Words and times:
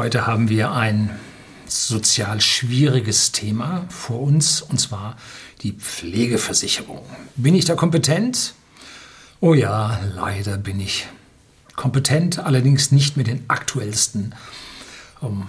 Heute 0.00 0.26
haben 0.26 0.48
wir 0.48 0.72
ein 0.72 1.10
sozial 1.66 2.40
schwieriges 2.40 3.32
Thema 3.32 3.84
vor 3.90 4.22
uns, 4.22 4.62
und 4.62 4.80
zwar 4.80 5.18
die 5.60 5.72
Pflegeversicherung. 5.72 7.04
Bin 7.36 7.54
ich 7.54 7.66
da 7.66 7.74
kompetent? 7.74 8.54
Oh 9.40 9.52
ja, 9.52 10.00
leider 10.14 10.56
bin 10.56 10.80
ich 10.80 11.06
kompetent, 11.76 12.38
allerdings 12.38 12.92
nicht 12.92 13.18
mit 13.18 13.26
den 13.26 13.44
aktuellsten 13.48 14.34
um, 15.20 15.42
ähm, 15.42 15.46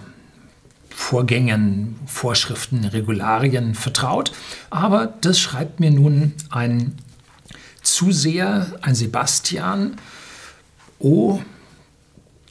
Vorgängen, 0.89 1.97
Vorschriften, 2.05 2.83
Regularien 2.83 3.73
vertraut. 3.73 4.33
Aber 4.69 5.13
das 5.21 5.39
schreibt 5.39 5.79
mir 5.79 5.91
nun 5.91 6.33
ein 6.49 6.97
Zuseher, 7.83 8.77
ein 8.81 8.95
Sebastian 8.95 9.95
O., 10.99 11.39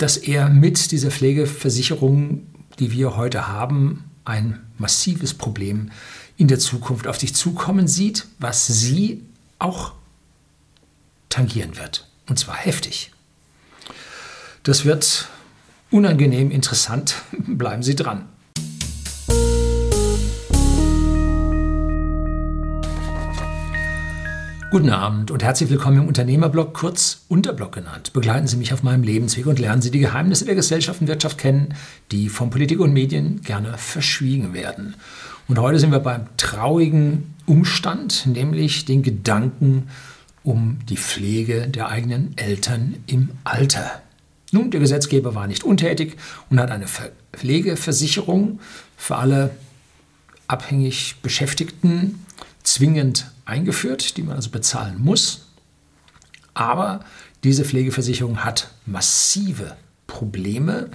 dass 0.00 0.16
er 0.16 0.48
mit 0.48 0.92
dieser 0.92 1.10
Pflegeversicherung, 1.10 2.46
die 2.78 2.90
wir 2.90 3.16
heute 3.16 3.48
haben, 3.48 4.04
ein 4.24 4.58
massives 4.78 5.34
Problem 5.34 5.90
in 6.38 6.48
der 6.48 6.58
Zukunft 6.58 7.06
auf 7.06 7.18
sich 7.18 7.34
zukommen 7.34 7.86
sieht, 7.86 8.26
was 8.38 8.66
sie 8.66 9.22
auch 9.58 9.92
tangieren 11.28 11.76
wird. 11.76 12.08
Und 12.26 12.38
zwar 12.38 12.56
heftig. 12.56 13.12
Das 14.62 14.86
wird 14.86 15.28
unangenehm 15.90 16.50
interessant. 16.50 17.16
Bleiben 17.46 17.82
Sie 17.82 17.94
dran. 17.94 18.26
Guten 24.70 24.90
Abend 24.90 25.32
und 25.32 25.42
herzlich 25.42 25.68
willkommen 25.68 25.96
im 25.96 26.06
Unternehmerblog, 26.06 26.74
kurz 26.74 27.24
Unterblog 27.26 27.72
genannt. 27.72 28.12
Begleiten 28.12 28.46
Sie 28.46 28.56
mich 28.56 28.72
auf 28.72 28.84
meinem 28.84 29.02
Lebensweg 29.02 29.46
und 29.46 29.58
lernen 29.58 29.82
Sie 29.82 29.90
die 29.90 29.98
Geheimnisse 29.98 30.44
der 30.44 30.54
Gesellschaft 30.54 31.00
und 31.00 31.08
Wirtschaft 31.08 31.38
kennen, 31.38 31.74
die 32.12 32.28
von 32.28 32.50
Politik 32.50 32.78
und 32.78 32.92
Medien 32.92 33.40
gerne 33.40 33.76
verschwiegen 33.76 34.54
werden. 34.54 34.94
Und 35.48 35.58
heute 35.58 35.80
sind 35.80 35.90
wir 35.90 35.98
beim 35.98 36.26
traurigen 36.36 37.34
Umstand, 37.46 38.26
nämlich 38.26 38.84
den 38.84 39.02
Gedanken 39.02 39.88
um 40.44 40.78
die 40.88 40.96
Pflege 40.96 41.66
der 41.66 41.88
eigenen 41.88 42.38
Eltern 42.38 42.94
im 43.08 43.30
Alter. 43.42 44.00
Nun, 44.52 44.70
der 44.70 44.78
Gesetzgeber 44.78 45.34
war 45.34 45.48
nicht 45.48 45.64
untätig 45.64 46.16
und 46.48 46.60
hat 46.60 46.70
eine 46.70 46.86
Pflegeversicherung 47.32 48.60
für 48.96 49.16
alle 49.16 49.50
abhängig 50.46 51.16
Beschäftigten 51.22 52.24
zwingend 52.62 53.32
eingeführt, 53.50 54.16
die 54.16 54.22
man 54.22 54.36
also 54.36 54.50
bezahlen 54.50 55.02
muss. 55.02 55.48
Aber 56.54 57.00
diese 57.44 57.64
Pflegeversicherung 57.64 58.44
hat 58.44 58.70
massive 58.86 59.76
Probleme, 60.06 60.90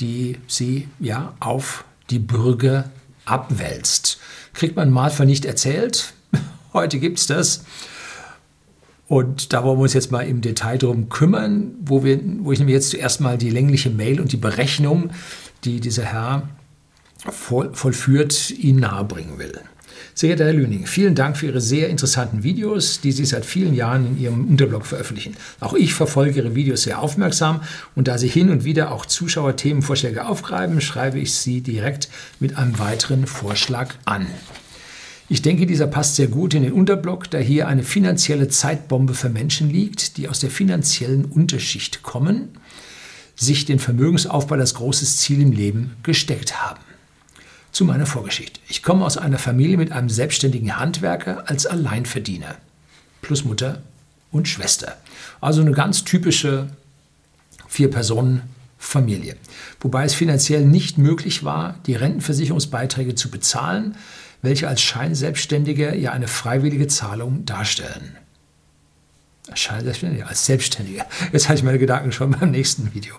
die 0.00 0.38
sie 0.46 0.88
ja 0.98 1.34
auf 1.40 1.84
die 2.10 2.18
Bürger 2.18 2.90
abwälzt. 3.24 4.18
Kriegt 4.54 4.76
man 4.76 4.90
mal 4.90 5.10
für 5.10 5.24
nicht 5.24 5.44
erzählt. 5.44 6.14
Heute 6.72 6.98
gibt 6.98 7.18
es 7.18 7.26
das. 7.26 7.64
Und 9.06 9.54
da 9.54 9.64
wollen 9.64 9.78
wir 9.78 9.84
uns 9.84 9.94
jetzt 9.94 10.12
mal 10.12 10.26
im 10.26 10.42
Detail 10.42 10.76
drum 10.76 11.08
kümmern, 11.08 11.74
wo, 11.80 12.04
wir, 12.04 12.20
wo 12.40 12.52
ich 12.52 12.58
nämlich 12.58 12.74
jetzt 12.74 12.90
zuerst 12.90 13.20
mal 13.20 13.38
die 13.38 13.50
längliche 13.50 13.88
Mail 13.88 14.20
und 14.20 14.32
die 14.32 14.36
Berechnung, 14.36 15.10
die 15.64 15.80
dieser 15.80 16.04
Herr 16.04 16.48
voll, 17.30 17.74
vollführt, 17.74 18.50
Ihnen 18.50 18.80
nahebringen 18.80 19.38
will. 19.38 19.60
Sehr 20.18 20.30
geehrter 20.30 20.46
Herr 20.46 20.52
Lüning, 20.52 20.84
vielen 20.88 21.14
Dank 21.14 21.36
für 21.36 21.46
Ihre 21.46 21.60
sehr 21.60 21.88
interessanten 21.90 22.42
Videos, 22.42 23.00
die 23.00 23.12
Sie 23.12 23.24
seit 23.24 23.46
vielen 23.46 23.72
Jahren 23.72 24.04
in 24.04 24.20
Ihrem 24.20 24.48
Unterblog 24.48 24.84
veröffentlichen. 24.84 25.36
Auch 25.60 25.74
ich 25.74 25.94
verfolge 25.94 26.40
Ihre 26.40 26.56
Videos 26.56 26.82
sehr 26.82 27.00
aufmerksam 27.00 27.60
und 27.94 28.08
da 28.08 28.18
Sie 28.18 28.26
hin 28.26 28.50
und 28.50 28.64
wieder 28.64 28.90
auch 28.90 29.06
Zuschauer 29.06 29.54
Themenvorschläge 29.54 30.26
aufgreifen, 30.26 30.80
schreibe 30.80 31.20
ich 31.20 31.34
Sie 31.34 31.60
direkt 31.60 32.08
mit 32.40 32.58
einem 32.58 32.80
weiteren 32.80 33.28
Vorschlag 33.28 33.94
an. 34.06 34.26
Ich 35.28 35.42
denke, 35.42 35.66
dieser 35.66 35.86
passt 35.86 36.16
sehr 36.16 36.26
gut 36.26 36.52
in 36.52 36.64
den 36.64 36.72
Unterblock, 36.72 37.30
da 37.30 37.38
hier 37.38 37.68
eine 37.68 37.84
finanzielle 37.84 38.48
Zeitbombe 38.48 39.14
für 39.14 39.28
Menschen 39.28 39.70
liegt, 39.70 40.16
die 40.16 40.28
aus 40.28 40.40
der 40.40 40.50
finanziellen 40.50 41.26
Unterschicht 41.26 42.02
kommen, 42.02 42.48
sich 43.36 43.66
den 43.66 43.78
Vermögensaufbau 43.78 44.56
als 44.56 44.74
großes 44.74 45.18
Ziel 45.18 45.40
im 45.40 45.52
Leben 45.52 45.92
gesteckt 46.02 46.60
haben. 46.60 46.87
Zu 47.72 47.84
meiner 47.84 48.06
Vorgeschichte. 48.06 48.60
Ich 48.68 48.82
komme 48.82 49.04
aus 49.04 49.16
einer 49.16 49.38
Familie 49.38 49.76
mit 49.76 49.92
einem 49.92 50.08
selbstständigen 50.08 50.78
Handwerker 50.78 51.48
als 51.48 51.66
Alleinverdiener. 51.66 52.56
Plus 53.22 53.44
Mutter 53.44 53.82
und 54.30 54.48
Schwester. 54.48 54.96
Also 55.40 55.60
eine 55.60 55.72
ganz 55.72 56.04
typische 56.04 56.68
Vier-Personen-Familie. 57.68 59.36
Wobei 59.80 60.04
es 60.04 60.14
finanziell 60.14 60.64
nicht 60.64 60.98
möglich 60.98 61.44
war, 61.44 61.78
die 61.86 61.94
Rentenversicherungsbeiträge 61.94 63.14
zu 63.14 63.30
bezahlen, 63.30 63.96
welche 64.42 64.68
als 64.68 64.80
Scheinselbstständige 64.80 65.94
ja 65.94 66.12
eine 66.12 66.28
freiwillige 66.28 66.88
Zahlung 66.88 67.44
darstellen. 67.44 68.16
Scheinselbstständige, 69.54 70.26
als 70.26 70.46
Selbstständige. 70.46 71.04
Jetzt 71.32 71.48
hatte 71.48 71.58
ich 71.58 71.64
meine 71.64 71.78
Gedanken 71.78 72.12
schon 72.12 72.30
beim 72.32 72.50
nächsten 72.50 72.94
Video. 72.94 73.14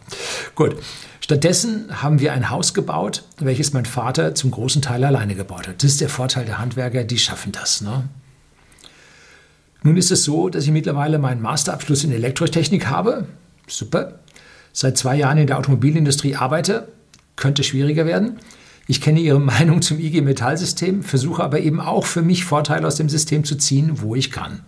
Gut. 0.55 0.75
Stattdessen 1.21 2.01
haben 2.01 2.19
wir 2.19 2.33
ein 2.33 2.49
Haus 2.49 2.73
gebaut, 2.73 3.23
welches 3.37 3.71
mein 3.71 3.85
Vater 3.85 4.33
zum 4.33 4.49
großen 4.49 4.81
Teil 4.81 5.03
alleine 5.03 5.35
gebaut 5.35 5.67
hat. 5.67 5.83
Das 5.83 5.91
ist 5.91 6.01
der 6.01 6.09
Vorteil 6.09 6.45
der 6.45 6.57
Handwerker, 6.57 7.03
die 7.03 7.19
schaffen 7.19 7.51
das. 7.51 7.81
Ne? 7.81 8.09
Nun 9.83 9.95
ist 9.95 10.11
es 10.11 10.23
so, 10.23 10.49
dass 10.49 10.65
ich 10.65 10.71
mittlerweile 10.71 11.19
meinen 11.19 11.41
Masterabschluss 11.41 12.03
in 12.03 12.11
Elektrotechnik 12.11 12.87
habe. 12.87 13.27
Super. 13.67 14.19
Seit 14.73 14.97
zwei 14.97 15.15
Jahren 15.17 15.37
in 15.37 15.47
der 15.47 15.57
Automobilindustrie 15.57 16.35
arbeite. 16.35 16.87
Könnte 17.35 17.63
schwieriger 17.63 18.05
werden. 18.05 18.39
Ich 18.87 18.99
kenne 18.99 19.19
Ihre 19.19 19.39
Meinung 19.39 19.81
zum 19.81 19.99
IG 19.99 20.21
Metallsystem, 20.21 21.03
versuche 21.03 21.43
aber 21.43 21.59
eben 21.59 21.79
auch 21.79 22.05
für 22.05 22.23
mich 22.23 22.43
Vorteile 22.43 22.87
aus 22.87 22.95
dem 22.95 23.07
System 23.07 23.43
zu 23.43 23.55
ziehen, 23.55 24.01
wo 24.01 24.15
ich 24.15 24.31
kann. 24.31 24.61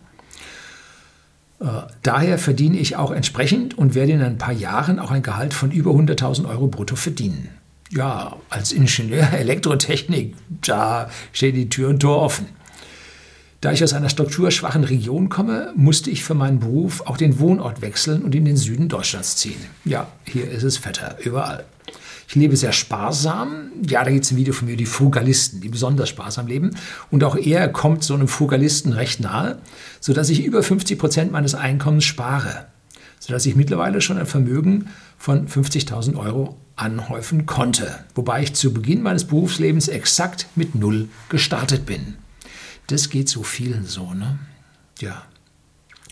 Äh, 1.62 1.84
daher 2.02 2.40
verdiene 2.40 2.78
ich 2.78 2.96
auch 2.96 3.12
entsprechend 3.12 3.78
und 3.78 3.94
werde 3.94 4.14
in 4.14 4.22
ein 4.22 4.38
paar 4.38 4.54
Jahren 4.54 5.00
auch 5.00 5.12
ein 5.12 5.22
Gehalt 5.22 5.54
von 5.54 5.72
über 5.72 5.92
100.000 5.92 6.50
Euro 6.50 6.68
brutto 6.68 6.96
verdienen. 6.96 7.50
Ja, 7.92 8.38
als 8.50 8.72
Ingenieur 8.72 9.32
Elektrotechnik, 9.34 10.36
da 10.66 11.10
steht 11.34 11.56
die 11.56 11.70
Tür 11.70 11.90
und 11.90 12.00
Tor 12.00 12.22
offen. 12.22 12.48
Da 13.60 13.72
ich 13.72 13.84
aus 13.84 13.94
einer 13.94 14.10
strukturschwachen 14.10 14.84
Region 14.84 15.30
komme, 15.30 15.72
musste 15.76 16.10
ich 16.10 16.24
für 16.24 16.34
meinen 16.34 16.60
Beruf 16.60 17.02
auch 17.02 17.16
den 17.16 17.40
Wohnort 17.40 17.84
wechseln 17.84 18.24
und 18.24 18.34
in 18.34 18.46
den 18.46 18.58
Süden 18.58 18.90
Deutschlands 18.90 19.36
ziehen. 19.36 19.62
Ja, 19.86 20.08
hier 20.26 20.50
ist 20.50 20.64
es 20.64 20.78
fetter, 20.78 21.18
überall. 21.24 21.66
Ich 22.32 22.36
lebe 22.36 22.56
sehr 22.56 22.72
sparsam. 22.72 23.74
Ja, 23.86 24.06
da 24.06 24.10
gibt 24.10 24.24
es 24.24 24.32
ein 24.32 24.38
Video 24.38 24.54
von 24.54 24.70
mir, 24.70 24.78
die 24.78 24.86
Frugalisten, 24.86 25.60
die 25.60 25.68
besonders 25.68 26.08
sparsam 26.08 26.48
leben. 26.48 26.72
Und 27.10 27.26
auch 27.26 27.36
er 27.36 27.68
kommt 27.68 28.06
so 28.06 28.14
einem 28.14 28.30
Frugalisten 28.30 28.94
recht 28.94 29.20
nahe, 29.20 29.60
sodass 30.00 30.30
ich 30.30 30.46
über 30.46 30.64
50 30.64 30.98
Prozent 30.98 31.34
meines 31.34 31.56
Einkommens 31.56 32.06
spare. 32.06 32.68
Sodass 33.20 33.46
ich 33.46 33.58
mittlerweile 33.58 34.00
schon 34.00 34.18
ein 34.18 34.28
Vermögen 34.28 34.88
von 35.18 35.50
50.000 35.50 36.16
Euro 36.16 36.56
anhäufen 36.78 37.46
konnte. 37.46 38.06
Wobei 38.16 38.44
ich 38.44 38.54
zu 38.54 38.72
Beginn 38.72 39.02
meines 39.02 39.26
Berufslebens 39.26 39.90
exakt 39.90 40.48
mit 40.56 40.74
Null 40.74 41.10
gestartet 41.28 41.86
bin. 41.86 42.14
Das 42.88 43.10
geht 43.10 43.28
so 43.28 43.44
vielen 43.44 43.86
so, 43.86 44.14
ne? 44.14 44.40
Ja. 45.02 45.24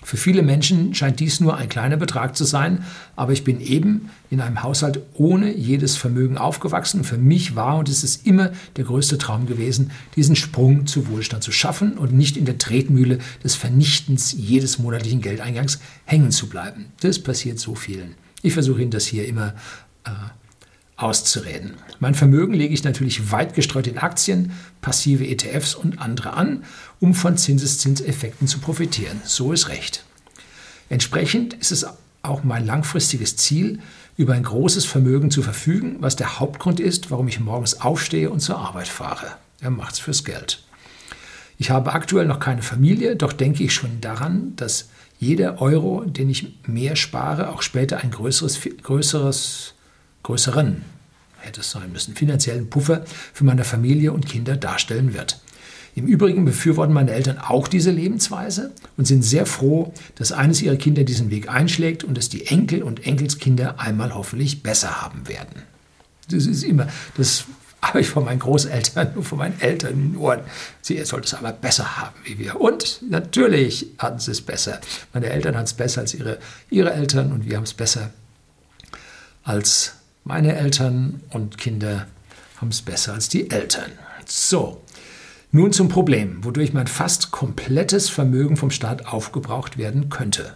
Für 0.10 0.18
viele 0.18 0.42
Menschen 0.42 0.96
scheint 0.96 1.20
dies 1.20 1.40
nur 1.40 1.56
ein 1.56 1.70
kleiner 1.70 1.96
Betrag 1.96 2.36
zu 2.36 2.44
sein, 2.44 2.84
aber 3.16 3.32
ich 3.32 3.44
bin 3.44 3.62
eben 3.62 4.10
in 4.32 4.42
einem 4.42 4.64
Haushalt 4.64 5.02
ohne 5.14 5.56
jedes 5.56 5.98
Vermögen 5.98 6.36
aufgewachsen. 6.36 7.04
Für 7.04 7.20
mich 7.20 7.56
war 7.56 7.78
und 7.78 7.90
ist 7.90 8.04
es 8.04 8.16
immer 8.16 8.50
der 8.76 8.86
größte 8.86 9.20
Traum 9.20 9.46
gewesen, 9.46 9.92
diesen 10.16 10.36
Sprung 10.36 10.88
zu 10.88 11.08
Wohlstand 11.10 11.44
zu 11.44 11.52
schaffen 11.52 11.96
und 12.00 12.12
nicht 12.12 12.38
in 12.38 12.46
der 12.46 12.58
Tretmühle 12.58 13.20
des 13.44 13.54
Vernichtens 13.54 14.34
jedes 14.36 14.80
monatlichen 14.80 15.22
Geldeingangs 15.22 15.78
hängen 16.06 16.32
zu 16.32 16.50
bleiben. 16.50 16.88
Das 17.02 17.20
passiert 17.20 17.60
so 17.60 17.76
vielen. 17.76 18.16
Ich 18.42 18.54
versuche 18.54 18.82
Ihnen 18.82 18.90
das 18.90 19.06
hier 19.06 19.28
immer 19.28 19.54
äh, 20.06 20.10
auszureden. 21.02 21.76
Mein 22.00 22.16
Vermögen 22.16 22.54
lege 22.54 22.74
ich 22.74 22.84
natürlich 22.84 23.32
weit 23.32 23.54
gestreut 23.54 23.88
in 23.88 23.98
Aktien, 23.98 24.52
passive 24.82 25.26
ETFs 25.26 25.76
und 25.76 26.00
andere 26.00 26.34
an, 26.34 26.64
um 27.00 27.14
von 27.14 27.38
Zinseszinseffekten 27.38 28.48
zu 28.48 28.60
profitieren. 28.60 29.22
So 29.24 29.54
ist 29.54 29.70
recht. 29.70 30.04
Entsprechend 30.90 31.54
ist 31.54 31.72
es 31.72 31.86
auch 32.22 32.44
mein 32.44 32.66
langfristiges 32.66 33.38
Ziel, 33.38 33.80
über 34.18 34.34
ein 34.34 34.44
großes 34.44 34.84
Vermögen 34.86 35.32
zu 35.32 35.42
verfügen, 35.42 35.98
was 36.00 36.18
der 36.18 36.40
Hauptgrund 36.40 36.82
ist, 36.82 37.10
warum 37.10 37.30
ich 37.30 37.40
morgens 37.40 37.80
aufstehe 37.80 38.30
und 38.30 38.42
zur 38.42 38.58
Arbeit 38.58 38.90
fahre. 38.90 39.28
Er 39.62 39.70
macht's 39.70 40.00
fürs 40.00 40.26
Geld. 40.26 40.62
Ich 41.58 41.72
habe 41.72 41.94
aktuell 41.94 42.26
noch 42.26 42.40
keine 42.40 42.62
Familie, 42.62 43.16
doch 43.16 43.32
denke 43.32 43.64
ich 43.64 43.74
schon 43.74 44.02
daran, 44.02 44.54
dass 44.58 44.90
jeder 45.20 45.62
Euro, 45.62 46.04
den 46.06 46.30
ich 46.30 46.58
mehr 46.66 46.96
spare, 46.96 47.50
auch 47.50 47.62
später 47.62 48.00
ein 48.00 48.12
größeres, 48.12 48.60
größeres 48.84 49.74
größeren, 50.24 50.84
hätte 51.40 51.62
es 51.62 51.72
sein 51.72 51.92
müssen, 51.92 52.16
finanziellen 52.16 52.70
Puffer 52.70 53.06
für 53.34 53.44
meine 53.44 53.64
Familie 53.64 54.12
und 54.12 54.28
Kinder 54.28 54.58
darstellen 54.58 55.14
wird. 55.14 55.40
Im 55.96 56.08
Übrigen 56.08 56.46
befürworten 56.46 56.94
meine 56.94 57.12
Eltern 57.12 57.40
auch 57.40 57.68
diese 57.68 57.92
Lebensweise 57.92 58.72
und 58.98 59.06
sind 59.06 59.24
sehr 59.24 59.46
froh, 59.46 59.94
dass 60.16 60.32
eines 60.32 60.62
ihrer 60.62 60.76
Kinder 60.76 61.04
diesen 61.04 61.30
Weg 61.30 61.50
einschlägt 61.50 62.04
und 62.04 62.16
dass 62.18 62.30
die 62.30 62.48
Enkel 62.48 62.84
und 62.84 63.06
Enkelskinder 63.06 63.80
einmal 63.80 64.14
hoffentlich 64.14 64.64
besser 64.64 65.02
haben 65.02 65.28
werden. 65.28 65.64
Das 66.30 66.46
ist 66.46 66.64
immer, 66.64 66.88
das 67.18 67.46
habe 67.82 68.02
ich 68.02 68.10
von 68.10 68.26
meinen 68.26 68.40
Großeltern 68.40 69.12
und 69.16 69.24
von 69.24 69.40
meinen 69.40 69.60
Eltern 69.60 69.94
in 69.94 70.12
den 70.12 70.18
Ohren. 70.18 70.42
Sie 70.82 71.04
sollten 71.04 71.26
es 71.26 71.34
aber 71.34 71.52
besser 71.52 71.98
haben 71.98 72.16
wie 72.24 72.38
wir. 72.38 72.62
Und 72.62 73.02
natürlich 73.10 73.88
hatten 73.98 74.20
sie 74.20 74.32
es 74.32 74.42
besser. 74.42 74.80
Meine 75.14 75.28
Eltern 75.28 75.56
hatten 75.56 75.66
es 75.66 75.74
besser 75.74 76.02
als 76.02 76.14
ihre, 76.14 76.40
ihre 76.70 76.94
Eltern 76.94 77.32
und 77.32 77.46
wir 77.46 77.58
haben 77.58 77.64
es 77.64 77.74
besser 77.74 78.12
als 79.44 79.96
meine 80.30 80.56
Eltern 80.56 81.22
und 81.32 81.58
Kinder 81.58 82.06
haben 82.58 82.70
es 82.70 82.84
besser 82.84 83.14
als 83.14 83.30
die 83.30 83.50
Eltern. 83.50 83.90
So, 84.28 84.80
nun 85.52 85.74
zum 85.74 85.90
Problem, 85.90 86.44
wodurch 86.44 86.72
mein 86.72 86.86
fast 86.86 87.32
komplettes 87.32 88.10
Vermögen 88.10 88.56
vom 88.56 88.70
Staat 88.70 89.08
aufgebraucht 89.08 89.80
werden 89.80 90.10
könnte. 90.10 90.56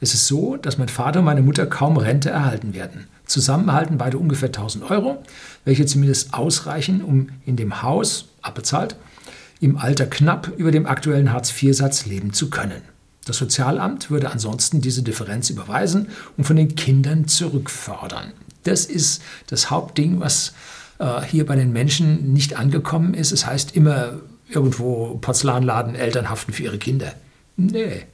Es 0.00 0.14
ist 0.14 0.28
so, 0.28 0.56
dass 0.56 0.78
mein 0.78 0.88
Vater 0.88 1.18
und 1.18 1.24
meine 1.24 1.42
Mutter 1.42 1.66
kaum 1.66 1.96
Rente 1.96 2.30
erhalten 2.30 2.74
werden. 2.74 3.08
Zusammen 3.24 3.66
erhalten 3.66 3.98
beide 3.98 4.18
ungefähr 4.18 4.50
1000 4.50 4.88
Euro, 4.88 5.20
welche 5.64 5.84
zumindest 5.86 6.32
ausreichen, 6.32 7.02
um 7.02 7.30
in 7.44 7.56
dem 7.56 7.82
Haus, 7.82 8.28
abbezahlt, 8.40 8.94
im 9.58 9.78
Alter 9.78 10.06
knapp 10.06 10.52
über 10.58 10.70
dem 10.70 10.86
aktuellen 10.86 11.32
Hartz-IV-Satz 11.32 12.06
leben 12.06 12.32
zu 12.32 12.50
können. 12.50 12.82
Das 13.24 13.38
Sozialamt 13.38 14.12
würde 14.12 14.30
ansonsten 14.30 14.80
diese 14.80 15.02
Differenz 15.02 15.50
überweisen 15.50 16.10
und 16.36 16.44
von 16.44 16.54
den 16.54 16.76
Kindern 16.76 17.26
zurückfordern. 17.26 18.32
Das 18.66 18.86
ist 18.86 19.22
das 19.48 19.70
Hauptding, 19.70 20.20
was 20.20 20.54
äh, 20.98 21.22
hier 21.22 21.46
bei 21.46 21.56
den 21.56 21.72
Menschen 21.72 22.32
nicht 22.32 22.58
angekommen 22.58 23.14
ist. 23.14 23.32
Es 23.32 23.46
heißt 23.46 23.76
immer 23.76 24.14
irgendwo 24.48 25.18
Porzellanladen, 25.20 25.94
Eltern 25.94 26.30
haften 26.30 26.52
für 26.52 26.64
ihre 26.64 26.78
Kinder. 26.78 27.12
Nee, 27.56 28.06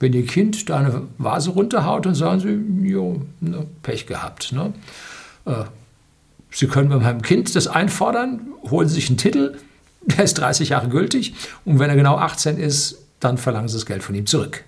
wenn 0.00 0.14
Ihr 0.14 0.26
Kind 0.26 0.68
da 0.68 0.78
eine 0.78 1.02
Vase 1.18 1.50
runterhaut, 1.50 2.06
dann 2.06 2.14
sagen 2.14 2.40
Sie, 2.40 2.88
jo, 2.88 3.22
ne, 3.40 3.66
Pech 3.82 4.06
gehabt. 4.06 4.52
Ne? 4.52 4.72
Äh, 5.44 5.64
Sie 6.50 6.66
können 6.66 6.88
bei 6.88 6.96
meinem 6.96 7.22
Kind 7.22 7.54
das 7.54 7.68
einfordern, 7.68 8.40
holen 8.70 8.88
Sie 8.88 8.94
sich 8.94 9.08
einen 9.08 9.18
Titel, 9.18 9.58
der 10.02 10.24
ist 10.24 10.34
30 10.34 10.70
Jahre 10.70 10.88
gültig 10.88 11.34
und 11.64 11.78
wenn 11.78 11.90
er 11.90 11.96
genau 11.96 12.16
18 12.16 12.58
ist, 12.58 12.98
dann 13.20 13.36
verlangen 13.36 13.68
Sie 13.68 13.74
das 13.74 13.86
Geld 13.86 14.02
von 14.02 14.14
ihm 14.14 14.26
zurück. 14.26 14.64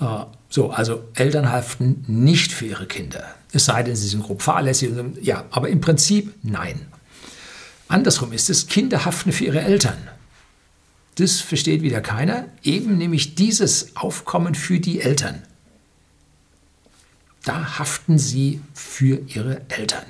Äh, 0.00 0.06
so, 0.48 0.70
also 0.70 1.02
Eltern 1.14 1.50
haften 1.50 2.04
nicht 2.06 2.52
für 2.52 2.66
ihre 2.66 2.86
Kinder. 2.86 3.24
Es 3.52 3.64
sei 3.64 3.82
denn, 3.82 3.96
sie 3.96 4.08
sind 4.08 4.22
grob 4.22 4.42
fahrlässig. 4.42 4.92
Ja, 5.22 5.44
aber 5.50 5.68
im 5.68 5.80
Prinzip 5.80 6.34
nein. 6.42 6.86
Andersrum 7.88 8.32
ist 8.32 8.50
es, 8.50 8.68
Kinder 8.68 9.04
haften 9.04 9.32
für 9.32 9.46
ihre 9.46 9.60
Eltern. 9.60 9.98
Das 11.16 11.40
versteht 11.40 11.82
wieder 11.82 12.00
keiner. 12.00 12.46
Eben 12.62 12.96
nämlich 12.96 13.34
dieses 13.34 13.96
Aufkommen 13.96 14.54
für 14.54 14.78
die 14.78 15.00
Eltern. 15.00 15.42
Da 17.44 17.78
haften 17.78 18.18
sie 18.18 18.60
für 18.74 19.20
ihre 19.26 19.62
Eltern. 19.68 20.04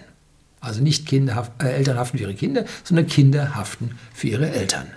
Also 0.60 0.82
nicht 0.82 1.06
Kinder, 1.06 1.48
äh, 1.58 1.68
Eltern 1.68 1.96
haften 1.96 2.18
für 2.18 2.24
ihre 2.24 2.34
Kinder, 2.34 2.66
sondern 2.84 3.06
Kinder 3.06 3.54
haften 3.54 3.98
für 4.12 4.28
ihre 4.28 4.50
Eltern. 4.50 4.88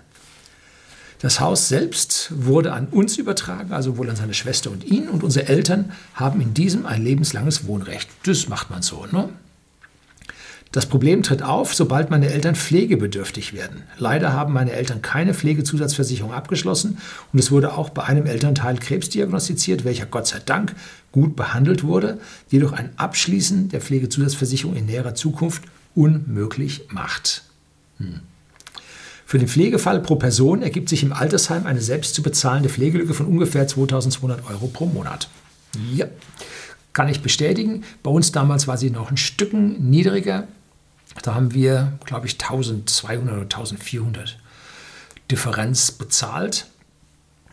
Das 1.23 1.39
Haus 1.39 1.69
selbst 1.69 2.33
wurde 2.35 2.73
an 2.73 2.87
uns 2.87 3.15
übertragen, 3.15 3.71
also 3.71 3.97
wohl 3.97 4.09
an 4.09 4.17
seine 4.17 4.33
Schwester 4.33 4.69
und 4.69 4.83
ihn, 4.83 5.07
und 5.07 5.23
unsere 5.23 5.47
Eltern 5.47 5.93
haben 6.15 6.41
in 6.41 6.53
diesem 6.53 6.85
ein 6.85 7.01
lebenslanges 7.01 7.65
Wohnrecht. 7.65 8.09
Das 8.23 8.49
macht 8.49 8.69
man 8.69 8.81
so. 8.81 9.05
Ne? 9.09 9.29
Das 10.73 10.85
Problem 10.85 11.23
tritt 11.23 11.41
auf, 11.41 11.73
sobald 11.73 12.09
meine 12.09 12.29
Eltern 12.29 12.55
pflegebedürftig 12.55 13.53
werden. 13.53 13.83
Leider 13.97 14.33
haben 14.33 14.51
meine 14.51 14.73
Eltern 14.73 15.01
keine 15.01 15.33
Pflegezusatzversicherung 15.33 16.33
abgeschlossen 16.33 16.97
und 17.31 17.39
es 17.39 17.51
wurde 17.51 17.77
auch 17.77 17.91
bei 17.91 18.03
einem 18.03 18.25
Elternteil 18.25 18.77
Krebs 18.77 19.07
diagnostiziert, 19.07 19.85
welcher 19.85 20.07
Gott 20.07 20.27
sei 20.27 20.41
Dank 20.45 20.75
gut 21.13 21.37
behandelt 21.37 21.85
wurde, 21.85 22.19
jedoch 22.49 22.73
ein 22.73 22.89
Abschließen 22.97 23.69
der 23.69 23.79
Pflegezusatzversicherung 23.79 24.75
in 24.75 24.87
näherer 24.87 25.15
Zukunft 25.15 25.63
unmöglich 25.95 26.87
macht. 26.89 27.43
Hm. 27.99 28.19
Für 29.25 29.39
den 29.39 29.47
Pflegefall 29.47 30.01
pro 30.01 30.15
Person 30.15 30.61
ergibt 30.61 30.89
sich 30.89 31.03
im 31.03 31.13
Altersheim 31.13 31.65
eine 31.65 31.81
selbst 31.81 32.15
zu 32.15 32.21
bezahlende 32.21 32.69
Pflegelücke 32.69 33.13
von 33.13 33.25
ungefähr 33.25 33.67
2200 33.67 34.47
Euro 34.49 34.67
pro 34.67 34.85
Monat. 34.85 35.29
Ja, 35.93 36.07
kann 36.93 37.09
ich 37.09 37.21
bestätigen. 37.21 37.83
Bei 38.03 38.11
uns 38.11 38.31
damals 38.31 38.67
war 38.67 38.77
sie 38.77 38.91
noch 38.91 39.09
ein 39.09 39.17
Stücken 39.17 39.89
niedriger. 39.89 40.47
Da 41.23 41.33
haben 41.35 41.53
wir, 41.53 41.93
glaube 42.05 42.27
ich, 42.27 42.33
1200 42.33 43.33
oder 43.33 43.43
1400 43.43 44.37
Differenz 45.31 45.91
bezahlt. 45.91 46.67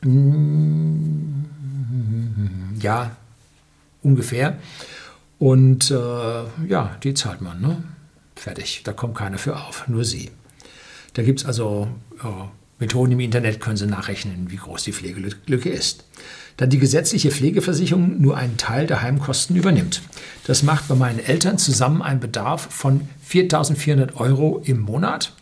Mm, 0.03 1.45
ja, 2.81 3.17
ungefähr. 4.03 4.59
Und 5.39 5.91
äh, 5.91 5.95
ja, 6.69 6.97
die 7.03 7.15
zahlt 7.15 7.41
man. 7.41 7.61
Ne? 7.61 7.83
Fertig. 8.37 8.83
Da 8.85 8.93
kommt 8.93 9.17
keiner 9.17 9.39
für 9.39 9.57
auf, 9.57 9.89
nur 9.89 10.05
sie. 10.05 10.31
Da 11.15 11.23
gibt 11.23 11.41
es 11.41 11.47
also 11.47 11.89
ja, 12.23 12.51
Methoden 12.79 13.13
im 13.13 13.21
Internet, 13.21 13.61
können 13.61 13.77
Sie 13.77 13.87
nachrechnen, 13.87 14.51
wie 14.51 14.57
groß 14.57 14.85
die 14.85 14.93
Pflegelücke 14.93 15.69
ist 15.69 16.05
da 16.61 16.67
die 16.67 16.79
gesetzliche 16.79 17.31
Pflegeversicherung 17.31 18.21
nur 18.21 18.37
einen 18.37 18.59
Teil 18.59 18.87
der 18.87 19.01
Heimkosten 19.01 19.57
übernimmt. 19.57 20.03
Das 20.47 20.63
macht 20.63 20.89
bei 20.89 20.95
meinen 20.95 21.19
Eltern 21.19 21.57
zusammen 21.57 22.03
einen 22.03 22.21
Bedarf 22.21 22.69
von 22.71 23.09
4.400 23.27 24.17
Euro 24.17 24.61
im 24.67 24.81
Monat, 24.81 25.33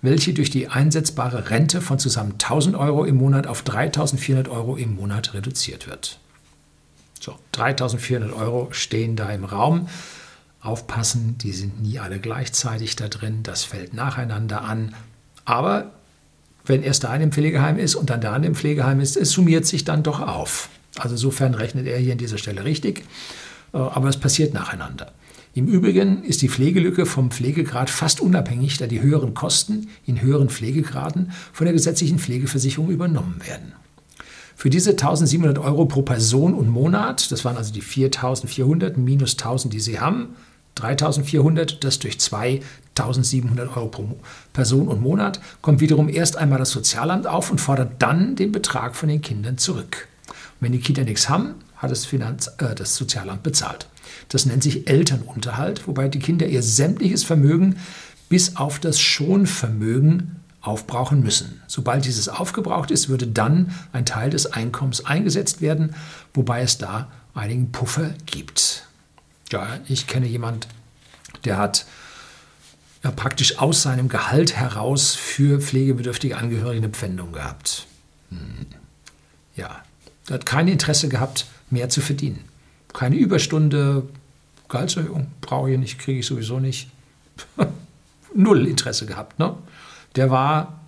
welche 0.00 0.32
durch 0.32 0.48
die 0.48 0.68
einsetzbare 0.68 1.50
Rente 1.50 1.80
von 1.80 1.98
zusammen 1.98 2.34
1.000 2.38 2.78
Euro 2.78 3.04
im 3.04 3.16
Monat 3.16 3.48
auf 3.48 3.64
3.400 3.64 4.48
Euro 4.48 4.76
im 4.76 4.94
Monat 4.94 5.34
reduziert 5.34 5.88
wird. 5.88 6.20
So, 7.18 7.34
3.400 7.52 8.32
Euro 8.32 8.68
stehen 8.70 9.16
da 9.16 9.28
im 9.30 9.44
Raum. 9.44 9.88
Aufpassen, 10.60 11.36
die 11.38 11.52
sind 11.52 11.82
nie 11.82 11.98
alle 11.98 12.20
gleichzeitig 12.20 12.94
da 12.94 13.08
drin, 13.08 13.42
das 13.42 13.64
fällt 13.64 13.92
nacheinander 13.92 14.62
an. 14.62 14.94
Aber 15.50 15.90
wenn 16.64 16.84
erst 16.84 17.02
der 17.02 17.10
eine 17.10 17.24
im 17.24 17.32
Pflegeheim 17.32 17.76
ist 17.76 17.96
und 17.96 18.08
dann 18.08 18.20
der 18.20 18.30
andere 18.30 18.50
im 18.50 18.54
Pflegeheim 18.54 19.00
ist, 19.00 19.16
es 19.16 19.32
summiert 19.32 19.66
sich 19.66 19.84
dann 19.84 20.04
doch 20.04 20.20
auf. 20.20 20.68
Also 20.96 21.16
insofern 21.16 21.54
rechnet 21.54 21.88
er 21.88 21.98
hier 21.98 22.12
an 22.12 22.18
dieser 22.18 22.38
Stelle 22.38 22.64
richtig, 22.64 23.00
äh, 23.74 23.78
aber 23.78 24.08
es 24.08 24.16
passiert 24.16 24.54
nacheinander. 24.54 25.10
Im 25.52 25.66
Übrigen 25.66 26.22
ist 26.22 26.42
die 26.42 26.48
Pflegelücke 26.48 27.04
vom 27.04 27.32
Pflegegrad 27.32 27.90
fast 27.90 28.20
unabhängig, 28.20 28.78
da 28.78 28.86
die 28.86 29.02
höheren 29.02 29.34
Kosten 29.34 29.88
in 30.06 30.22
höheren 30.22 30.50
Pflegegraden 30.50 31.32
von 31.52 31.64
der 31.64 31.74
gesetzlichen 31.74 32.20
Pflegeversicherung 32.20 32.88
übernommen 32.88 33.40
werden. 33.44 33.72
Für 34.54 34.70
diese 34.70 34.90
1700 34.90 35.58
Euro 35.58 35.86
pro 35.86 36.02
Person 36.02 36.54
und 36.54 36.68
Monat, 36.68 37.32
das 37.32 37.44
waren 37.44 37.56
also 37.56 37.72
die 37.72 37.80
4400 37.80 38.98
minus 38.98 39.32
1000, 39.32 39.74
die 39.74 39.80
Sie 39.80 39.98
haben, 39.98 40.36
3400, 40.76 41.82
das 41.84 41.98
durch 41.98 42.18
2700 42.18 43.76
Euro 43.76 43.88
pro 43.88 44.16
Person 44.52 44.88
und 44.88 45.00
Monat, 45.00 45.40
kommt 45.62 45.80
wiederum 45.80 46.08
erst 46.08 46.36
einmal 46.36 46.58
das 46.58 46.70
Sozialamt 46.70 47.26
auf 47.26 47.50
und 47.50 47.60
fordert 47.60 48.00
dann 48.00 48.36
den 48.36 48.52
Betrag 48.52 48.96
von 48.96 49.08
den 49.08 49.22
Kindern 49.22 49.58
zurück. 49.58 50.08
Und 50.28 50.34
wenn 50.60 50.72
die 50.72 50.80
Kinder 50.80 51.04
nichts 51.04 51.28
haben, 51.28 51.54
hat 51.76 51.90
das, 51.90 52.04
Finanz, 52.04 52.50
äh, 52.58 52.74
das 52.74 52.96
Sozialamt 52.96 53.42
bezahlt. 53.42 53.88
Das 54.28 54.46
nennt 54.46 54.62
sich 54.62 54.88
Elternunterhalt, 54.88 55.86
wobei 55.86 56.08
die 56.08 56.18
Kinder 56.18 56.46
ihr 56.46 56.62
sämtliches 56.62 57.24
Vermögen 57.24 57.76
bis 58.28 58.56
auf 58.56 58.78
das 58.78 59.00
Schonvermögen 59.00 60.36
aufbrauchen 60.60 61.22
müssen. 61.22 61.62
Sobald 61.66 62.04
dieses 62.04 62.28
aufgebraucht 62.28 62.90
ist, 62.90 63.08
würde 63.08 63.26
dann 63.26 63.72
ein 63.92 64.04
Teil 64.04 64.30
des 64.30 64.52
Einkommens 64.52 65.04
eingesetzt 65.04 65.62
werden, 65.62 65.94
wobei 66.34 66.62
es 66.62 66.78
da 66.78 67.10
einigen 67.34 67.72
Puffer 67.72 68.10
gibt. 68.26 68.86
Ja, 69.50 69.78
ich 69.88 70.06
kenne 70.06 70.26
jemand, 70.26 70.68
der 71.44 71.58
hat 71.58 71.86
ja, 73.02 73.10
praktisch 73.10 73.58
aus 73.58 73.82
seinem 73.82 74.08
Gehalt 74.08 74.56
heraus 74.56 75.14
für 75.14 75.60
pflegebedürftige 75.60 76.36
Angehörige 76.36 76.82
eine 76.82 76.90
Pfändung 76.90 77.32
gehabt. 77.32 77.86
Hm. 78.30 78.66
Ja, 79.56 79.82
er 80.28 80.34
hat 80.34 80.46
kein 80.46 80.68
Interesse 80.68 81.08
gehabt, 81.08 81.46
mehr 81.70 81.88
zu 81.88 82.00
verdienen. 82.00 82.44
Keine 82.92 83.16
Überstunde, 83.16 84.08
Gehaltserhöhung 84.68 85.28
brauche 85.40 85.72
ich 85.72 85.78
nicht, 85.78 85.98
kriege 85.98 86.20
ich 86.20 86.26
sowieso 86.26 86.60
nicht. 86.60 86.88
Null 88.34 88.66
Interesse 88.66 89.06
gehabt. 89.06 89.38
Ne? 89.38 89.56
Der 90.16 90.30
war 90.30 90.80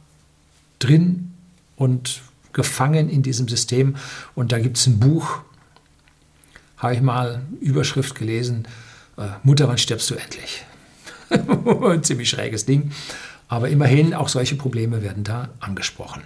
drin 0.79 1.33
und 1.77 2.23
gefangen 2.53 3.09
in 3.09 3.23
diesem 3.23 3.49
System. 3.49 3.97
Und 4.35 4.53
da 4.53 4.59
gibt 4.59 4.77
es 4.77 4.87
ein 4.87 5.01
Buch, 5.01 5.41
habe 6.83 6.95
ich 6.95 7.01
mal 7.01 7.43
Überschrift 7.61 8.17
gelesen, 8.17 8.67
äh, 9.17 9.29
Mutter, 9.45 9.69
wann 9.69 9.79
stirbst 9.79 10.11
du 10.11 10.17
endlich? 10.17 10.65
Ein 11.31 12.03
ziemlich 12.03 12.29
schräges 12.29 12.67
Ding. 12.67 12.91
Aber 13.47 13.69
immerhin, 13.69 14.15
auch 14.15 14.29
solche 14.29 14.57
Probleme 14.57 15.03
werden 15.03 15.25
da 15.25 15.51
angesprochen. 15.61 16.23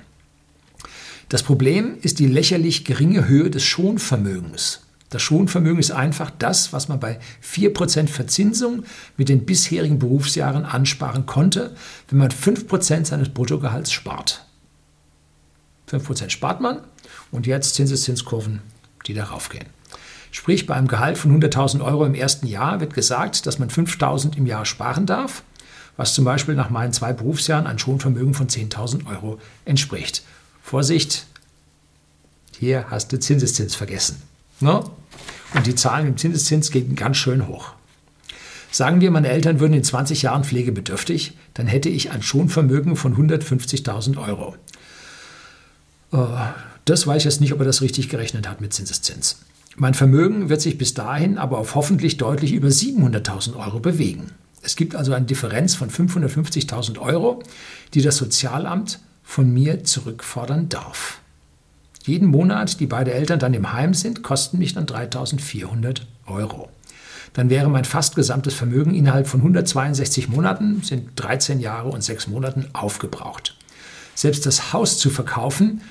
Das 1.29 1.43
Problem 1.43 1.99
ist 2.01 2.21
die 2.21 2.27
lächerlich 2.27 2.85
geringe 2.85 3.29
Höhe 3.29 3.51
des 3.51 3.65
Schonvermögens. 3.65 4.81
Das 5.11 5.23
Schonvermögen 5.23 5.79
ist 5.79 5.91
einfach 5.91 6.31
das, 6.39 6.73
was 6.73 6.89
man 6.89 7.01
bei 7.01 7.21
4% 7.45 8.09
Verzinsung 8.09 8.85
mit 9.17 9.29
den 9.29 9.45
bisherigen 9.45 9.99
Berufsjahren 9.99 10.65
ansparen 10.65 11.27
konnte, 11.27 11.77
wenn 12.09 12.19
man 12.19 12.31
5% 12.31 13.05
seines 13.05 13.29
Bruttogehalts 13.29 13.93
spart. 13.93 14.47
5% 15.91 16.31
spart 16.31 16.61
man 16.61 16.81
und 17.31 17.47
jetzt 17.47 17.75
Zinseszinskurven, 17.75 18.63
die 19.07 19.15
darauf 19.15 19.49
gehen. 19.49 19.76
Sprich, 20.37 20.67
bei 20.67 20.75
einem 20.75 20.87
Gehalt 20.87 21.17
von 21.17 21.35
100.000 21.35 21.83
Euro 21.83 22.05
im 22.05 22.15
ersten 22.15 22.47
Jahr 22.47 22.79
wird 22.81 22.93
gesagt, 22.93 23.47
dass 23.47 23.59
man 23.59 23.71
5.000 23.71 24.37
im 24.37 24.45
Jahr 24.45 24.67
sparen 24.67 25.07
darf, 25.07 25.43
was 25.97 26.13
zum 26.13 26.27
Beispiel 26.27 26.55
nach 26.55 26.69
meinen 26.69 26.93
zwei 26.93 27.15
Berufsjahren 27.15 27.67
ein 27.67 27.79
Schonvermögen 27.79 28.35
von 28.35 28.47
10.000 28.47 29.07
Euro 29.07 29.41
entspricht. 29.65 30.25
Vorsicht, 30.63 31.25
hier 32.59 32.85
hast 32.91 33.11
du 33.13 33.19
Zinseszins 33.19 33.75
vergessen. 33.75 34.21
Ne? 34.61 34.85
Und 35.55 35.67
die 35.67 35.75
Zahlen 35.75 36.07
im 36.07 36.19
Zinseszins 36.19 36.71
gehen 36.71 36.97
ganz 36.97 37.17
schön 37.17 37.49
hoch. 37.49 37.73
Sagen 38.71 39.01
wir, 39.01 39.11
meine 39.11 39.29
Eltern 39.29 39.59
würden 39.59 39.73
in 39.73 39.85
20 39.85 40.21
Jahren 40.21 40.45
pflegebedürftig, 40.45 41.33
dann 41.55 41.67
hätte 41.67 41.89
ich 41.89 42.11
ein 42.11 42.21
Schonvermögen 42.21 42.97
von 42.97 43.17
150.000 43.17 44.19
Euro. 44.19 44.55
Äh, 46.13 46.53
das 46.85 47.07
weiß 47.07 47.23
ich 47.23 47.25
jetzt 47.25 47.41
nicht, 47.41 47.55
ob 47.55 47.61
er 47.61 47.65
das 47.65 47.81
richtig 47.81 48.11
gerechnet 48.11 48.47
hat 48.47 48.61
mit 48.61 48.75
Zinseszins. 48.75 49.39
Mein 49.79 49.93
Vermögen 49.93 50.49
wird 50.49 50.63
sich 50.63 50.79
bis 50.79 50.95
dahin 50.95 51.37
aber 51.37 51.59
auf 51.59 51.75
hoffentlich 51.75 52.17
deutlich 52.17 52.53
über 52.53 52.69
700.000 52.69 53.57
Euro 53.57 53.79
bewegen. 53.79 54.33
Es 54.63 54.75
gibt 54.75 54.97
also 54.97 55.13
eine 55.13 55.27
Differenz 55.27 55.75
von 55.75 55.91
550.000 55.91 56.99
Euro, 56.99 57.43
die 57.93 58.01
das 58.01 58.17
Sozialamt 58.17 59.01
von 59.23 59.53
mir 59.53 59.85
zurückfordern 59.85 60.71
darf. 60.71 61.21
Jeden 62.05 62.29
Monat, 62.29 62.81
die 62.81 62.87
beide 62.87 63.13
Eltern 63.13 63.39
dann 63.39 63.53
im 63.53 63.73
Heim 63.73 63.93
sind, 63.93 64.23
kosten 64.23 64.59
mich 64.59 64.75
dann 64.75 64.87
3.400 64.87 66.03
Euro. 66.27 66.71
Dann 67.35 67.51
wäre 67.51 67.69
mein 67.69 67.85
fast 67.85 68.17
gesamtes 68.17 68.55
Vermögen 68.55 68.95
innerhalb 68.95 69.27
von 69.27 69.41
162 69.41 70.29
Monaten, 70.29 70.83
sind 70.83 71.11
13 71.17 71.61
Jahre 71.61 71.91
und 71.91 72.03
6 72.03 72.29
Monaten, 72.29 72.67
aufgebraucht. 72.73 73.57
Selbst 74.15 74.47
das 74.47 74.73
Haus 74.73 74.99
zu 74.99 75.11
verkaufen, 75.11 75.83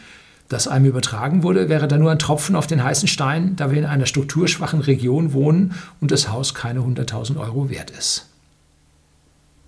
das 0.47 0.67
einem 0.67 0.85
übertragen 0.85 1.43
wurde, 1.43 1.69
wäre 1.69 1.87
dann 1.87 2.01
nur 2.01 2.11
ein 2.11 2.19
Tropfen 2.19 2.55
auf 2.55 2.67
den 2.67 2.83
heißen 2.83 3.07
Stein, 3.07 3.55
da 3.55 3.71
wir 3.71 3.79
in 3.79 3.85
einer 3.85 4.05
strukturschwachen 4.05 4.81
Region 4.81 5.33
wohnen 5.33 5.73
und 6.01 6.11
das 6.11 6.29
Haus 6.29 6.53
keine 6.53 6.81
100.000 6.81 7.37
Euro 7.39 7.69
wert 7.69 7.89
ist. 7.89 8.27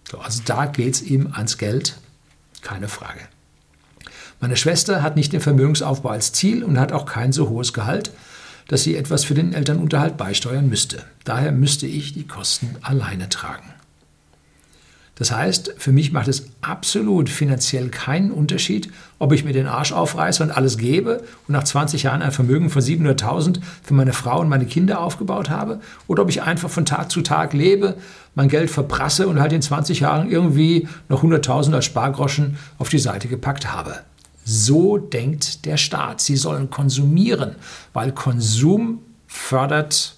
So, 0.10 0.20
also 0.20 0.42
da 0.46 0.68
geht 0.68 0.96
es 0.96 1.02
ihm 1.02 1.34
ans 1.34 1.58
Geld, 1.58 1.98
keine 2.62 2.88
Frage. 2.88 3.22
Meine 4.40 4.56
Schwester 4.56 5.02
hat 5.02 5.16
nicht 5.16 5.34
den 5.34 5.42
Vermögensaufbau 5.42 6.10
als 6.10 6.32
Ziel 6.32 6.64
und 6.64 6.80
hat 6.80 6.92
auch 6.92 7.06
kein 7.06 7.32
so 7.32 7.50
hohes 7.50 7.74
Gehalt, 7.74 8.12
dass 8.68 8.84
sie 8.84 8.96
etwas 8.96 9.24
für 9.24 9.34
den 9.34 9.54
Elternunterhalt 9.54 10.16
beisteuern 10.16 10.70
müsste. 10.70 11.04
Daher 11.24 11.52
müsste 11.52 11.88
ich 11.88 12.14
die 12.14 12.28
Kosten 12.28 12.76
alleine 12.82 13.30
tragen. 13.30 13.74
Das 15.18 15.32
heißt, 15.32 15.74
für 15.78 15.92
mich 15.92 16.12
macht 16.12 16.28
es 16.28 16.46
absolut 16.62 17.30
finanziell 17.30 17.90
keinen 17.90 18.32
Unterschied, 18.32 18.92
ob 19.18 19.34
ich 19.34 19.44
mir 19.44 19.54
den 19.54 19.66
Arsch 19.66 19.92
aufreiße 19.92 20.44
und 20.44 20.52
alles 20.52 20.78
gebe 20.78 21.24
und 21.48 21.54
nach 21.54 21.64
20 21.64 22.04
Jahren 22.04 22.22
ein 22.22 22.32
Vermögen 22.32 22.70
von 22.70 22.84
700.000 22.84 23.60
für 23.82 23.96
meine 23.96 24.14
Frau 24.14 24.42
und 24.42 24.50
meine 24.50 24.66
Kinder 24.66 25.02
aufgebaut 25.02 25.50
habe 25.50 25.82
oder 26.06 26.22
ob 26.22 26.30
ich 26.30 26.44
einfach 26.44 26.70
von 26.70 26.86
Tag 26.86 27.12
zu 27.12 27.22
Tag 27.22 27.54
lebe, 27.54 27.96
mein 28.36 28.48
Geld 28.48 28.70
verprasse 28.70 29.28
und 29.28 29.40
halt 29.40 29.54
in 29.54 29.62
20 29.64 30.02
Jahren 30.02 30.30
irgendwie 30.30 30.88
noch 31.10 31.24
100.000 31.24 31.74
als 31.74 31.86
Spargroschen 31.86 32.58
auf 32.78 32.90
die 32.90 33.00
Seite 33.00 33.28
gepackt 33.28 33.74
habe. 33.74 33.96
So 34.46 34.98
denkt 34.98 35.66
der 35.66 35.78
Staat. 35.78 36.22
Sie 36.22 36.38
sollen 36.38 36.70
konsumieren, 36.70 37.56
weil 37.92 38.12
Konsum 38.12 39.00
fördert 39.28 40.16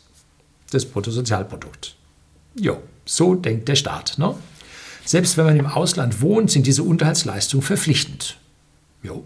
das 0.72 0.86
Bruttosozialprodukt. 0.86 1.96
Jo, 2.56 2.78
so 3.06 3.34
denkt 3.34 3.70
der 3.70 3.76
Staat. 3.76 4.18
Ne? 4.18 4.36
Selbst 5.10 5.38
wenn 5.38 5.46
man 5.46 5.58
im 5.58 5.66
Ausland 5.66 6.22
wohnt, 6.22 6.52
sind 6.52 6.68
diese 6.68 6.84
Unterhaltsleistungen 6.84 7.66
verpflichtend. 7.66 8.38
Jo. 9.02 9.26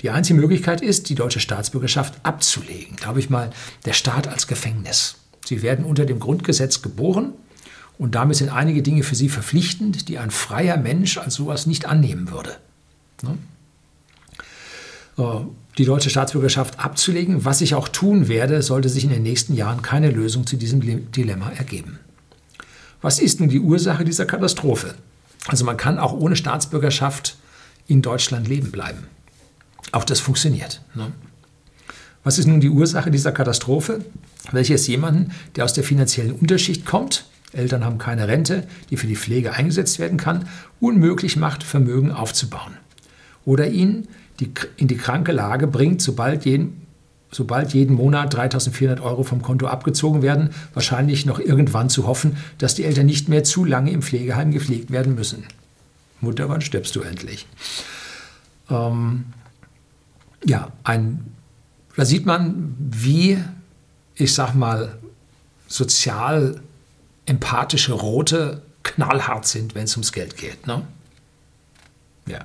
Die 0.00 0.10
einzige 0.10 0.40
Möglichkeit 0.40 0.80
ist, 0.80 1.08
die 1.10 1.14
deutsche 1.14 1.38
Staatsbürgerschaft 1.38 2.14
abzulegen. 2.24 2.96
Glaube 2.96 3.20
ich 3.20 3.30
mal, 3.30 3.50
der 3.84 3.92
Staat 3.92 4.26
als 4.26 4.48
Gefängnis. 4.48 5.14
Sie 5.44 5.62
werden 5.62 5.84
unter 5.84 6.06
dem 6.06 6.18
Grundgesetz 6.18 6.82
geboren 6.82 7.34
und 7.98 8.16
damit 8.16 8.38
sind 8.38 8.48
einige 8.48 8.82
Dinge 8.82 9.04
für 9.04 9.14
sie 9.14 9.28
verpflichtend, 9.28 10.08
die 10.08 10.18
ein 10.18 10.32
freier 10.32 10.76
Mensch 10.76 11.18
als 11.18 11.34
sowas 11.34 11.66
nicht 11.66 11.86
annehmen 11.86 12.32
würde. 12.32 12.56
Ne? 13.22 13.38
Äh, 15.18 15.46
die 15.78 15.84
deutsche 15.84 16.10
Staatsbürgerschaft 16.10 16.80
abzulegen, 16.80 17.44
was 17.44 17.60
ich 17.60 17.76
auch 17.76 17.86
tun 17.86 18.26
werde, 18.26 18.60
sollte 18.60 18.88
sich 18.88 19.04
in 19.04 19.10
den 19.10 19.22
nächsten 19.22 19.54
Jahren 19.54 19.82
keine 19.82 20.10
Lösung 20.10 20.48
zu 20.48 20.56
diesem 20.56 21.12
Dilemma 21.12 21.50
ergeben. 21.50 22.00
Was 23.00 23.20
ist 23.20 23.38
nun 23.38 23.50
die 23.50 23.60
Ursache 23.60 24.04
dieser 24.04 24.26
Katastrophe? 24.26 24.96
Also 25.48 25.64
man 25.64 25.76
kann 25.76 25.98
auch 25.98 26.12
ohne 26.12 26.36
Staatsbürgerschaft 26.36 27.36
in 27.86 28.02
Deutschland 28.02 28.48
leben 28.48 28.70
bleiben. 28.70 29.06
Auch 29.90 30.04
das 30.04 30.20
funktioniert. 30.20 30.80
Ne? 30.94 31.12
Was 32.24 32.38
ist 32.38 32.46
nun 32.46 32.60
die 32.60 32.70
Ursache 32.70 33.10
dieser 33.10 33.32
Katastrophe? 33.32 34.04
Welche 34.52 34.74
es 34.74 34.86
jemanden, 34.86 35.32
der 35.56 35.64
aus 35.64 35.72
der 35.72 35.84
finanziellen 35.84 36.32
Unterschicht 36.32 36.86
kommt, 36.86 37.26
Eltern 37.52 37.84
haben 37.84 37.98
keine 37.98 38.28
Rente, 38.28 38.66
die 38.90 38.96
für 38.96 39.06
die 39.06 39.16
Pflege 39.16 39.52
eingesetzt 39.52 39.98
werden 39.98 40.18
kann, 40.18 40.48
unmöglich 40.80 41.36
macht, 41.36 41.62
Vermögen 41.62 42.10
aufzubauen. 42.10 42.74
Oder 43.44 43.68
ihn 43.68 44.08
die, 44.40 44.52
in 44.76 44.88
die 44.88 44.96
kranke 44.96 45.32
Lage 45.32 45.66
bringt, 45.66 46.00
sobald 46.00 46.44
jeden, 46.44 46.81
sobald 47.32 47.72
jeden 47.72 47.96
Monat 47.96 48.34
3400 48.34 49.00
Euro 49.00 49.24
vom 49.24 49.42
Konto 49.42 49.66
abgezogen 49.66 50.22
werden, 50.22 50.50
wahrscheinlich 50.74 51.26
noch 51.26 51.40
irgendwann 51.40 51.88
zu 51.88 52.06
hoffen, 52.06 52.36
dass 52.58 52.74
die 52.74 52.84
Eltern 52.84 53.06
nicht 53.06 53.28
mehr 53.28 53.42
zu 53.42 53.64
lange 53.64 53.90
im 53.90 54.02
Pflegeheim 54.02 54.52
gepflegt 54.52 54.90
werden 54.92 55.14
müssen. 55.14 55.44
Mutter, 56.20 56.48
wann 56.48 56.60
stirbst 56.60 56.94
du 56.94 57.00
endlich? 57.00 57.46
Ähm, 58.70 59.24
ja, 60.44 60.70
ein, 60.84 61.24
da 61.96 62.04
sieht 62.04 62.26
man, 62.26 62.74
wie, 62.78 63.38
ich 64.14 64.34
sag 64.34 64.54
mal, 64.54 64.98
sozial 65.66 66.60
empathische 67.26 67.92
Rote 67.92 68.62
knallhart 68.82 69.46
sind, 69.46 69.74
wenn 69.74 69.84
es 69.84 69.96
ums 69.96 70.12
Geld 70.12 70.36
geht. 70.36 70.66
Ne? 70.66 70.82
Ja. 72.26 72.44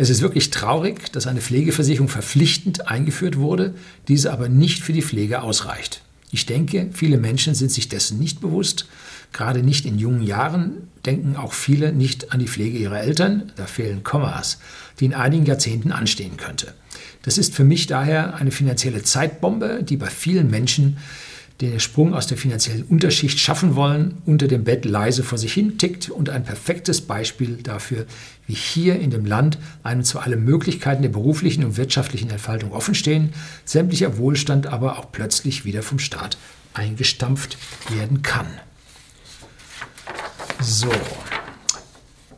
Es 0.00 0.08
ist 0.08 0.22
wirklich 0.22 0.48
traurig, 0.48 1.12
dass 1.12 1.26
eine 1.26 1.42
Pflegeversicherung 1.42 2.08
verpflichtend 2.08 2.88
eingeführt 2.88 3.36
wurde, 3.36 3.74
diese 4.08 4.32
aber 4.32 4.48
nicht 4.48 4.82
für 4.82 4.94
die 4.94 5.02
Pflege 5.02 5.42
ausreicht. 5.42 6.00
Ich 6.32 6.46
denke, 6.46 6.88
viele 6.94 7.18
Menschen 7.18 7.54
sind 7.54 7.70
sich 7.70 7.90
dessen 7.90 8.18
nicht 8.18 8.40
bewusst. 8.40 8.88
Gerade 9.34 9.62
nicht 9.62 9.84
in 9.84 9.98
jungen 9.98 10.22
Jahren 10.22 10.88
denken 11.04 11.36
auch 11.36 11.52
viele 11.52 11.92
nicht 11.92 12.32
an 12.32 12.38
die 12.38 12.48
Pflege 12.48 12.78
ihrer 12.78 12.98
Eltern, 12.98 13.52
da 13.56 13.66
fehlen 13.66 14.02
Kommas, 14.02 14.58
die 15.00 15.04
in 15.04 15.12
einigen 15.12 15.44
Jahrzehnten 15.44 15.92
anstehen 15.92 16.38
könnte. 16.38 16.72
Das 17.20 17.36
ist 17.36 17.54
für 17.54 17.64
mich 17.64 17.86
daher 17.86 18.36
eine 18.36 18.52
finanzielle 18.52 19.02
Zeitbombe, 19.02 19.82
die 19.82 19.98
bei 19.98 20.08
vielen 20.08 20.48
Menschen 20.48 20.96
den 21.60 21.80
Sprung 21.80 22.14
aus 22.14 22.26
der 22.26 22.38
finanziellen 22.38 22.84
Unterschicht 22.84 23.38
schaffen 23.38 23.76
wollen, 23.76 24.18
unter 24.24 24.48
dem 24.48 24.64
Bett 24.64 24.84
leise 24.84 25.22
vor 25.22 25.38
sich 25.38 25.52
hin 25.52 25.76
tickt 25.78 26.08
und 26.08 26.30
ein 26.30 26.44
perfektes 26.44 27.02
Beispiel 27.02 27.58
dafür, 27.62 28.06
wie 28.46 28.54
hier 28.54 28.98
in 28.98 29.10
dem 29.10 29.26
Land 29.26 29.58
einem 29.82 30.02
zwar 30.02 30.22
alle 30.22 30.36
Möglichkeiten 30.36 31.02
der 31.02 31.10
beruflichen 31.10 31.64
und 31.64 31.76
wirtschaftlichen 31.76 32.30
Entfaltung 32.30 32.72
offenstehen, 32.72 33.32
sämtlicher 33.64 34.16
Wohlstand 34.16 34.66
aber 34.66 34.98
auch 34.98 35.12
plötzlich 35.12 35.64
wieder 35.64 35.82
vom 35.82 35.98
Staat 35.98 36.38
eingestampft 36.72 37.58
werden 37.90 38.22
kann. 38.22 38.46
So. 40.60 40.90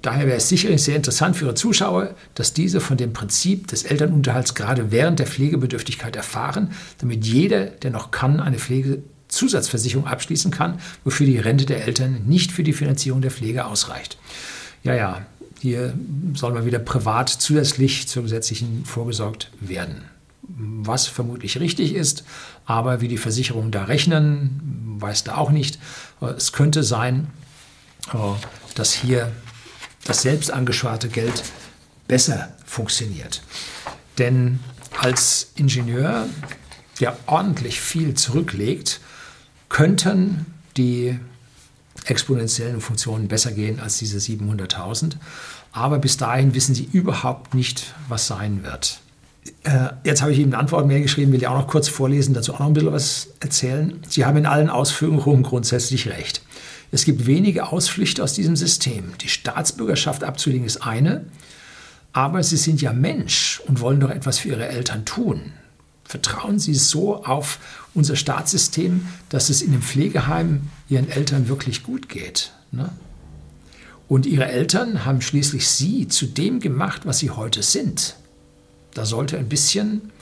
Daher 0.02 0.26
wäre 0.26 0.38
es 0.38 0.48
sicherlich 0.48 0.82
sehr 0.82 0.96
interessant 0.96 1.36
für 1.36 1.46
Ihre 1.46 1.54
Zuschauer, 1.54 2.14
dass 2.34 2.52
diese 2.52 2.80
von 2.80 2.96
dem 2.96 3.12
Prinzip 3.12 3.68
des 3.68 3.84
Elternunterhalts 3.84 4.54
gerade 4.54 4.90
während 4.90 5.20
der 5.20 5.28
Pflegebedürftigkeit 5.28 6.16
erfahren, 6.16 6.72
damit 6.98 7.24
jeder, 7.24 7.66
der 7.66 7.92
noch 7.92 8.10
kann, 8.10 8.40
eine 8.40 8.58
Pflegezusatzversicherung 8.58 10.08
abschließen 10.08 10.50
kann, 10.50 10.80
wofür 11.04 11.26
die 11.26 11.38
Rente 11.38 11.66
der 11.66 11.86
Eltern 11.86 12.24
nicht 12.26 12.50
für 12.50 12.64
die 12.64 12.72
Finanzierung 12.72 13.22
der 13.22 13.30
Pflege 13.30 13.64
ausreicht. 13.64 14.18
Ja, 14.82 14.94
ja, 14.94 15.24
hier 15.60 15.94
soll 16.34 16.52
mal 16.52 16.66
wieder 16.66 16.80
privat 16.80 17.28
zusätzlich 17.28 18.08
zur 18.08 18.24
gesetzlichen 18.24 18.84
vorgesorgt 18.84 19.52
werden. 19.60 20.02
Was 20.42 21.06
vermutlich 21.06 21.60
richtig 21.60 21.94
ist, 21.94 22.24
aber 22.66 23.00
wie 23.00 23.06
die 23.06 23.18
Versicherungen 23.18 23.70
da 23.70 23.84
rechnen, 23.84 24.96
weiß 24.98 25.22
da 25.22 25.36
auch 25.36 25.52
nicht. 25.52 25.78
Es 26.20 26.52
könnte 26.52 26.82
sein, 26.82 27.28
äh, 28.12 28.16
dass 28.74 28.92
hier 28.92 29.30
das 30.04 30.22
selbst 30.22 30.50
angesparte 30.50 31.08
Geld 31.08 31.44
besser 32.08 32.52
funktioniert. 32.64 33.42
Denn 34.18 34.60
als 35.00 35.52
Ingenieur, 35.54 36.26
der 37.00 37.16
ordentlich 37.26 37.80
viel 37.80 38.14
zurücklegt, 38.14 39.00
könnten 39.68 40.46
die 40.76 41.18
exponentiellen 42.06 42.80
Funktionen 42.80 43.28
besser 43.28 43.52
gehen 43.52 43.80
als 43.80 43.98
diese 43.98 44.18
700.000. 44.18 45.14
Aber 45.72 45.98
bis 45.98 46.16
dahin 46.16 46.54
wissen 46.54 46.74
sie 46.74 46.88
überhaupt 46.92 47.54
nicht, 47.54 47.94
was 48.08 48.26
sein 48.26 48.62
wird. 48.62 49.00
Äh, 49.64 49.88
jetzt 50.04 50.22
habe 50.22 50.32
ich 50.32 50.38
Ihnen 50.38 50.52
eine 50.52 50.60
Antwort 50.60 50.86
mehr 50.86 51.00
geschrieben, 51.00 51.32
will 51.32 51.40
ich 51.40 51.46
auch 51.46 51.58
noch 51.58 51.66
kurz 51.66 51.88
vorlesen, 51.88 52.34
dazu 52.34 52.54
auch 52.54 52.60
noch 52.60 52.66
ein 52.66 52.74
bisschen 52.74 52.92
was 52.92 53.28
erzählen. 53.40 54.00
Sie 54.08 54.24
haben 54.24 54.36
in 54.36 54.46
allen 54.46 54.68
Ausführungen 54.70 55.42
grundsätzlich 55.42 56.08
recht. 56.08 56.42
Es 56.92 57.06
gibt 57.06 57.26
wenige 57.26 57.72
Ausflüchte 57.72 58.22
aus 58.22 58.34
diesem 58.34 58.54
System. 58.54 59.14
Die 59.22 59.28
Staatsbürgerschaft 59.28 60.22
abzulegen 60.22 60.66
ist 60.66 60.86
eine, 60.86 61.24
aber 62.12 62.42
sie 62.42 62.58
sind 62.58 62.82
ja 62.82 62.92
Mensch 62.92 63.62
und 63.66 63.80
wollen 63.80 63.98
doch 63.98 64.10
etwas 64.10 64.38
für 64.38 64.48
ihre 64.48 64.68
Eltern 64.68 65.06
tun. 65.06 65.54
Vertrauen 66.04 66.58
Sie 66.58 66.74
so 66.74 67.24
auf 67.24 67.58
unser 67.94 68.16
Staatssystem, 68.16 69.06
dass 69.30 69.48
es 69.48 69.62
in 69.62 69.72
dem 69.72 69.80
Pflegeheim 69.80 70.68
Ihren 70.90 71.08
Eltern 71.08 71.48
wirklich 71.48 71.82
gut 71.82 72.10
geht. 72.10 72.52
Ne? 72.70 72.90
Und 74.08 74.26
Ihre 74.26 74.46
Eltern 74.46 75.06
haben 75.06 75.22
schließlich 75.22 75.66
Sie 75.66 76.08
zu 76.08 76.26
dem 76.26 76.60
gemacht, 76.60 77.06
was 77.06 77.20
Sie 77.20 77.30
heute 77.30 77.62
sind. 77.62 78.16
Da 78.92 79.06
sollte 79.06 79.38
ein 79.38 79.48
bisschen 79.48 80.12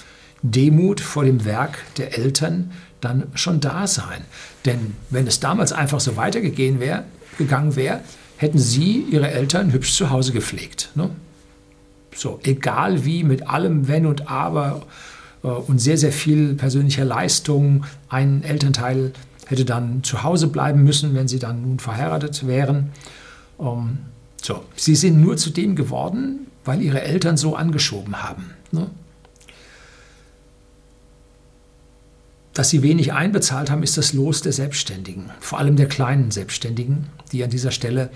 Demut 0.42 1.00
vor 1.00 1.24
dem 1.24 1.44
Werk 1.44 1.78
der 1.96 2.16
Eltern 2.16 2.70
dann 3.00 3.24
schon 3.34 3.60
da 3.60 3.86
sein. 3.86 4.24
Denn 4.64 4.94
wenn 5.10 5.26
es 5.26 5.40
damals 5.40 5.72
einfach 5.72 6.00
so 6.00 6.16
weitergegangen 6.16 6.80
wäre, 7.76 8.00
hätten 8.36 8.58
Sie 8.58 9.04
Ihre 9.10 9.30
Eltern 9.30 9.72
hübsch 9.72 9.94
zu 9.94 10.10
Hause 10.10 10.32
gepflegt. 10.32 10.90
Ne? 10.94 11.10
So, 12.14 12.40
egal 12.42 13.04
wie, 13.04 13.24
mit 13.24 13.48
allem 13.48 13.88
Wenn 13.88 14.06
und 14.06 14.28
Aber 14.30 14.82
äh, 15.42 15.48
und 15.48 15.78
sehr, 15.78 15.98
sehr 15.98 16.12
viel 16.12 16.54
persönlicher 16.54 17.04
Leistung. 17.04 17.84
Ein 18.08 18.42
Elternteil 18.42 19.12
hätte 19.46 19.64
dann 19.64 20.02
zu 20.02 20.22
Hause 20.22 20.48
bleiben 20.48 20.84
müssen, 20.84 21.14
wenn 21.14 21.28
sie 21.28 21.38
dann 21.38 21.62
nun 21.62 21.78
verheiratet 21.78 22.46
wären. 22.46 22.92
Ähm, 23.58 23.98
so, 24.42 24.64
sie 24.76 24.94
sind 24.94 25.20
nur 25.20 25.36
zu 25.36 25.50
dem 25.50 25.76
geworden, 25.76 26.46
weil 26.64 26.80
ihre 26.80 27.02
Eltern 27.02 27.36
so 27.36 27.56
angeschoben 27.56 28.22
haben. 28.22 28.50
Ne? 28.72 28.86
Dass 32.54 32.70
sie 32.70 32.82
wenig 32.82 33.12
einbezahlt 33.12 33.70
haben, 33.70 33.82
ist 33.82 33.96
das 33.96 34.12
Los 34.12 34.42
der 34.42 34.52
Selbstständigen, 34.52 35.30
vor 35.40 35.58
allem 35.58 35.76
der 35.76 35.86
kleinen 35.86 36.30
Selbstständigen, 36.30 37.06
die 37.32 37.44
an 37.44 37.50
dieser 37.50 37.70
Stelle 37.70 38.10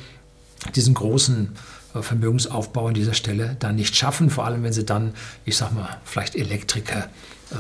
diesen 0.74 0.94
großen 0.94 1.52
äh, 1.94 2.02
Vermögensaufbau 2.02 2.88
an 2.88 2.94
dieser 2.94 3.14
Stelle 3.14 3.56
dann 3.58 3.76
nicht 3.76 3.94
schaffen, 3.96 4.30
vor 4.30 4.44
allem 4.44 4.62
wenn 4.62 4.72
sie 4.72 4.84
dann, 4.84 5.14
ich 5.44 5.56
sag 5.56 5.72
mal, 5.72 5.98
vielleicht 6.04 6.34
Elektriker 6.34 7.10
äh, 7.50 7.56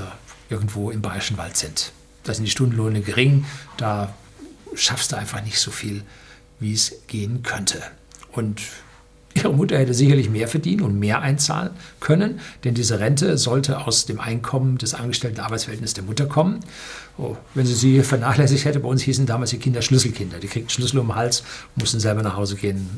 irgendwo 0.50 0.90
im 0.90 1.02
Bayerischen 1.02 1.38
Wald 1.38 1.56
sind. 1.56 1.92
Da 2.24 2.34
sind 2.34 2.44
die 2.44 2.50
Stundenlohne 2.50 3.02
gering, 3.02 3.44
da 3.76 4.14
schaffst 4.74 5.12
du 5.12 5.16
einfach 5.16 5.42
nicht 5.42 5.58
so 5.58 5.70
viel, 5.70 6.02
wie 6.58 6.72
es 6.72 6.94
gehen 7.06 7.42
könnte. 7.42 7.82
Und 8.32 8.62
Ihre 9.34 9.52
Mutter 9.52 9.76
hätte 9.76 9.94
sicherlich 9.94 10.30
mehr 10.30 10.46
verdienen 10.46 10.82
und 10.82 10.98
mehr 10.98 11.20
einzahlen 11.20 11.70
können, 11.98 12.40
denn 12.62 12.74
diese 12.74 13.00
Rente 13.00 13.36
sollte 13.36 13.84
aus 13.84 14.06
dem 14.06 14.20
Einkommen 14.20 14.78
des 14.78 14.94
angestellten 14.94 15.40
Arbeitsverhältnisses 15.40 15.94
der 15.94 16.04
Mutter 16.04 16.26
kommen. 16.26 16.60
Oh, 17.18 17.36
wenn 17.54 17.66
sie 17.66 17.74
sie 17.74 18.02
vernachlässigt 18.02 18.64
hätte, 18.64 18.80
bei 18.80 18.88
uns 18.88 19.02
hießen 19.02 19.26
damals 19.26 19.50
die 19.50 19.58
Kinder 19.58 19.82
Schlüsselkinder. 19.82 20.38
Die 20.38 20.46
kriegten 20.46 20.70
Schlüssel 20.70 20.98
um 21.00 21.08
den 21.08 21.16
Hals, 21.16 21.42
mussten 21.74 21.98
selber 21.98 22.22
nach 22.22 22.36
Hause 22.36 22.54
gehen 22.54 22.88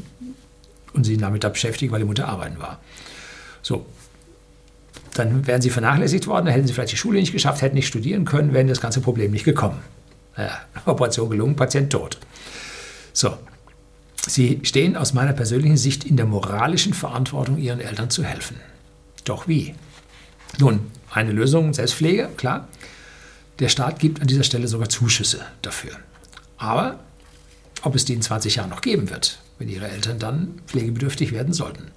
und 0.93 1.05
sie 1.05 1.17
damit 1.17 1.41
beschäftigen, 1.41 1.93
weil 1.93 2.01
die 2.01 2.07
Mutter 2.07 2.29
arbeiten 2.29 2.59
war. 2.59 2.81
So, 3.63 3.87
dann 5.15 5.47
wären 5.47 5.63
sie 5.63 5.71
vernachlässigt 5.71 6.27
worden, 6.27 6.47
dann 6.47 6.55
hätten 6.55 6.67
sie 6.67 6.75
vielleicht 6.75 6.93
die 6.93 6.97
Schule 6.97 7.19
nicht 7.19 7.33
geschafft, 7.33 7.63
hätten 7.63 7.75
nicht 7.75 7.87
studieren 7.87 8.27
können, 8.27 8.53
wären 8.53 8.69
das 8.69 8.81
ganze 8.81 9.01
Problem 9.01 9.31
nicht 9.31 9.45
gekommen. 9.45 9.79
Ja, 10.37 10.61
Operation 10.85 11.31
gelungen, 11.31 11.57
Patient 11.57 11.91
tot. 11.91 12.19
So, 13.13 13.33
Sie 14.27 14.61
stehen 14.65 14.97
aus 14.97 15.13
meiner 15.13 15.33
persönlichen 15.33 15.77
Sicht 15.77 16.05
in 16.05 16.17
der 16.17 16.27
moralischen 16.27 16.95
Verantwortung, 16.95 17.59
Ihren 17.59 17.81
Eltern 17.81 18.11
zu 18.11 18.25
helfen. 18.25 18.57
Doch 19.25 19.47
wie? 19.47 19.75
Nun, 20.59 20.81
eine 21.11 21.33
Lösung, 21.33 21.73
Selbstpflege, 21.73 22.29
klar. 22.37 22.69
Der 23.59 23.69
Staat 23.69 23.99
gibt 23.99 24.21
an 24.21 24.27
dieser 24.27 24.43
Stelle 24.43 24.69
sogar 24.69 24.89
Zuschüsse 24.89 25.41
dafür. 25.63 25.93
Aber 26.59 26.99
ob 27.83 27.95
es 27.95 28.05
die 28.05 28.15
in 28.15 28.23
20 28.23 28.57
Jahren 28.57 28.71
noch 28.71 28.81
geben 28.81 29.11
wird, 29.11 29.39
wenn 29.59 29.69
Ihre 29.69 29.89
Eltern 29.89 30.19
dann 30.19 30.61
pflegebedürftig 30.67 31.33
werden 31.33 31.53
sollten. 31.53 31.91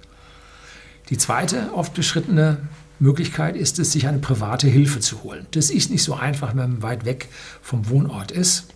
Die 1.10 1.18
zweite 1.18 1.72
oft 1.74 1.94
beschrittene 1.94 2.58
Möglichkeit 3.00 3.56
ist 3.56 3.78
es, 3.78 3.92
sich 3.92 4.06
eine 4.06 4.18
private 4.18 4.68
Hilfe 4.68 5.00
zu 5.00 5.22
holen. 5.24 5.46
Das 5.50 5.70
ist 5.70 5.90
nicht 5.90 6.04
so 6.04 6.14
einfach, 6.14 6.50
wenn 6.50 6.70
man 6.70 6.82
weit 6.82 7.04
weg 7.04 7.28
vom 7.62 7.88
Wohnort 7.88 8.30
ist. 8.30 8.66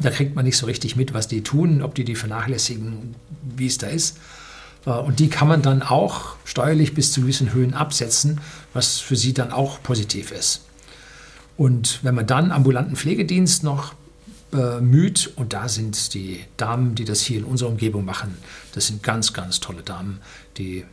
Da 0.00 0.10
kriegt 0.10 0.34
man 0.34 0.44
nicht 0.44 0.56
so 0.56 0.66
richtig 0.66 0.96
mit, 0.96 1.12
was 1.12 1.28
die 1.28 1.42
tun, 1.42 1.82
ob 1.82 1.94
die 1.94 2.04
die 2.04 2.14
vernachlässigen, 2.14 3.14
wie 3.42 3.66
es 3.66 3.78
da 3.78 3.88
ist. 3.88 4.18
Äh, 4.86 4.90
und 4.90 5.18
die 5.18 5.28
kann 5.28 5.48
man 5.48 5.62
dann 5.62 5.82
auch 5.82 6.36
steuerlich 6.44 6.94
bis 6.94 7.12
zu 7.12 7.22
gewissen 7.22 7.52
Höhen 7.52 7.74
absetzen, 7.74 8.40
was 8.72 8.98
für 8.98 9.16
sie 9.16 9.34
dann 9.34 9.52
auch 9.52 9.82
positiv 9.82 10.32
ist. 10.32 10.62
Und 11.56 12.00
wenn 12.02 12.14
man 12.14 12.26
dann 12.26 12.50
ambulanten 12.50 12.96
Pflegedienst 12.96 13.62
noch 13.62 13.94
bemüht, 14.50 15.32
äh, 15.36 15.40
und 15.40 15.52
da 15.52 15.68
sind 15.68 16.14
die 16.14 16.44
Damen, 16.56 16.94
die 16.94 17.04
das 17.04 17.20
hier 17.20 17.38
in 17.38 17.44
unserer 17.44 17.68
Umgebung 17.68 18.04
machen, 18.04 18.36
das 18.74 18.86
sind 18.86 19.02
ganz, 19.02 19.32
ganz 19.32 19.60
tolle 19.60 19.82
Damen, 19.82 20.20
die 20.56 20.84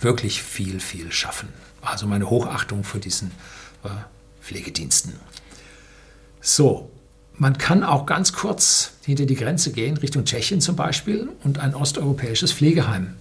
wirklich 0.00 0.42
viel, 0.42 0.80
viel 0.80 1.12
schaffen. 1.12 1.48
Also 1.82 2.06
meine 2.06 2.28
Hochachtung 2.28 2.84
für 2.84 2.98
diesen 2.98 3.30
äh, 3.84 3.88
Pflegediensten. 4.42 5.14
So, 6.40 6.89
man 7.40 7.56
kann 7.56 7.84
auch 7.84 8.04
ganz 8.04 8.34
kurz 8.34 8.92
hinter 9.02 9.24
die 9.24 9.34
Grenze 9.34 9.72
gehen, 9.72 9.96
Richtung 9.96 10.26
Tschechien 10.26 10.60
zum 10.60 10.76
Beispiel, 10.76 11.30
und 11.42 11.58
ein 11.58 11.74
osteuropäisches 11.74 12.52
Pflegeheim 12.52 13.14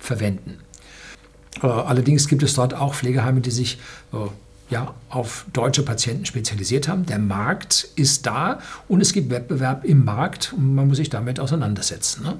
verwenden. 0.00 0.58
Äh, 1.62 1.68
allerdings 1.68 2.26
gibt 2.26 2.42
es 2.42 2.54
dort 2.54 2.74
auch 2.74 2.92
Pflegeheime, 2.92 3.40
die 3.40 3.52
sich 3.52 3.78
äh, 4.12 4.16
ja, 4.68 4.92
auf 5.08 5.46
deutsche 5.52 5.84
Patienten 5.84 6.26
spezialisiert 6.26 6.88
haben. 6.88 7.06
Der 7.06 7.20
Markt 7.20 7.86
ist 7.94 8.26
da 8.26 8.58
und 8.88 9.00
es 9.00 9.12
gibt 9.12 9.30
Wettbewerb 9.30 9.84
im 9.84 10.04
Markt 10.04 10.52
und 10.56 10.74
man 10.74 10.88
muss 10.88 10.96
sich 10.96 11.08
damit 11.08 11.38
auseinandersetzen. 11.38 12.24
Ne? 12.24 12.38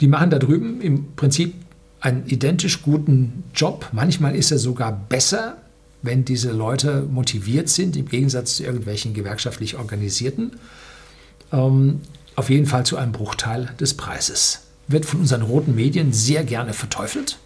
Die 0.00 0.06
machen 0.06 0.30
da 0.30 0.38
drüben 0.38 0.80
im 0.80 1.16
Prinzip 1.16 1.54
einen 1.98 2.26
identisch 2.26 2.82
guten 2.82 3.42
Job. 3.56 3.88
Manchmal 3.90 4.36
ist 4.36 4.52
er 4.52 4.58
sogar 4.58 4.92
besser 4.92 5.56
wenn 6.02 6.24
diese 6.24 6.52
Leute 6.52 7.02
motiviert 7.02 7.68
sind, 7.68 7.96
im 7.96 8.08
Gegensatz 8.08 8.56
zu 8.56 8.64
irgendwelchen 8.64 9.14
gewerkschaftlich 9.14 9.76
organisierten, 9.76 10.52
ähm, 11.52 12.00
auf 12.36 12.50
jeden 12.50 12.66
Fall 12.66 12.86
zu 12.86 12.96
einem 12.96 13.12
Bruchteil 13.12 13.70
des 13.80 13.94
Preises. 13.94 14.60
Wird 14.86 15.04
von 15.04 15.20
unseren 15.20 15.42
roten 15.42 15.74
Medien 15.74 16.12
sehr 16.12 16.44
gerne 16.44 16.72
verteufelt, 16.72 17.38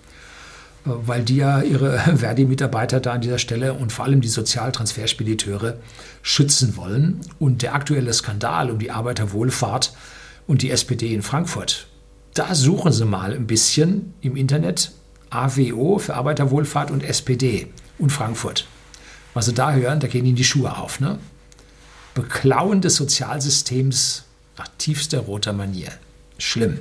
äh, 0.84 0.90
weil 0.90 1.22
die 1.22 1.36
ja 1.36 1.62
ihre 1.62 1.98
Verdi-Mitarbeiter 2.16 3.00
da 3.00 3.12
an 3.12 3.22
dieser 3.22 3.38
Stelle 3.38 3.72
und 3.72 3.90
vor 3.90 4.04
allem 4.04 4.20
die 4.20 4.28
Sozialtransferspediteure 4.28 5.78
schützen 6.20 6.76
wollen. 6.76 7.20
Und 7.38 7.62
der 7.62 7.74
aktuelle 7.74 8.12
Skandal 8.12 8.70
um 8.70 8.78
die 8.78 8.90
Arbeiterwohlfahrt 8.90 9.94
und 10.46 10.62
die 10.62 10.70
SPD 10.70 11.14
in 11.14 11.22
Frankfurt, 11.22 11.86
da 12.34 12.54
suchen 12.54 12.92
Sie 12.92 13.04
mal 13.04 13.32
ein 13.32 13.46
bisschen 13.46 14.14
im 14.20 14.36
Internet 14.36 14.92
AWO 15.30 15.98
für 15.98 16.14
Arbeiterwohlfahrt 16.14 16.90
und 16.90 17.02
SPD 17.02 17.68
und 18.02 18.10
Frankfurt. 18.10 18.66
Was 19.32 19.46
Sie 19.46 19.54
da 19.54 19.72
hören, 19.72 20.00
da 20.00 20.08
gehen 20.08 20.26
Ihnen 20.26 20.36
die 20.36 20.44
Schuhe 20.44 20.76
auf. 20.76 21.00
Ne? 21.00 21.18
Beklauen 22.14 22.82
des 22.82 22.96
Sozialsystems 22.96 24.24
nach 24.58 24.68
tiefster 24.76 25.20
roter 25.20 25.52
Manier. 25.52 25.92
Schlimm. 26.36 26.80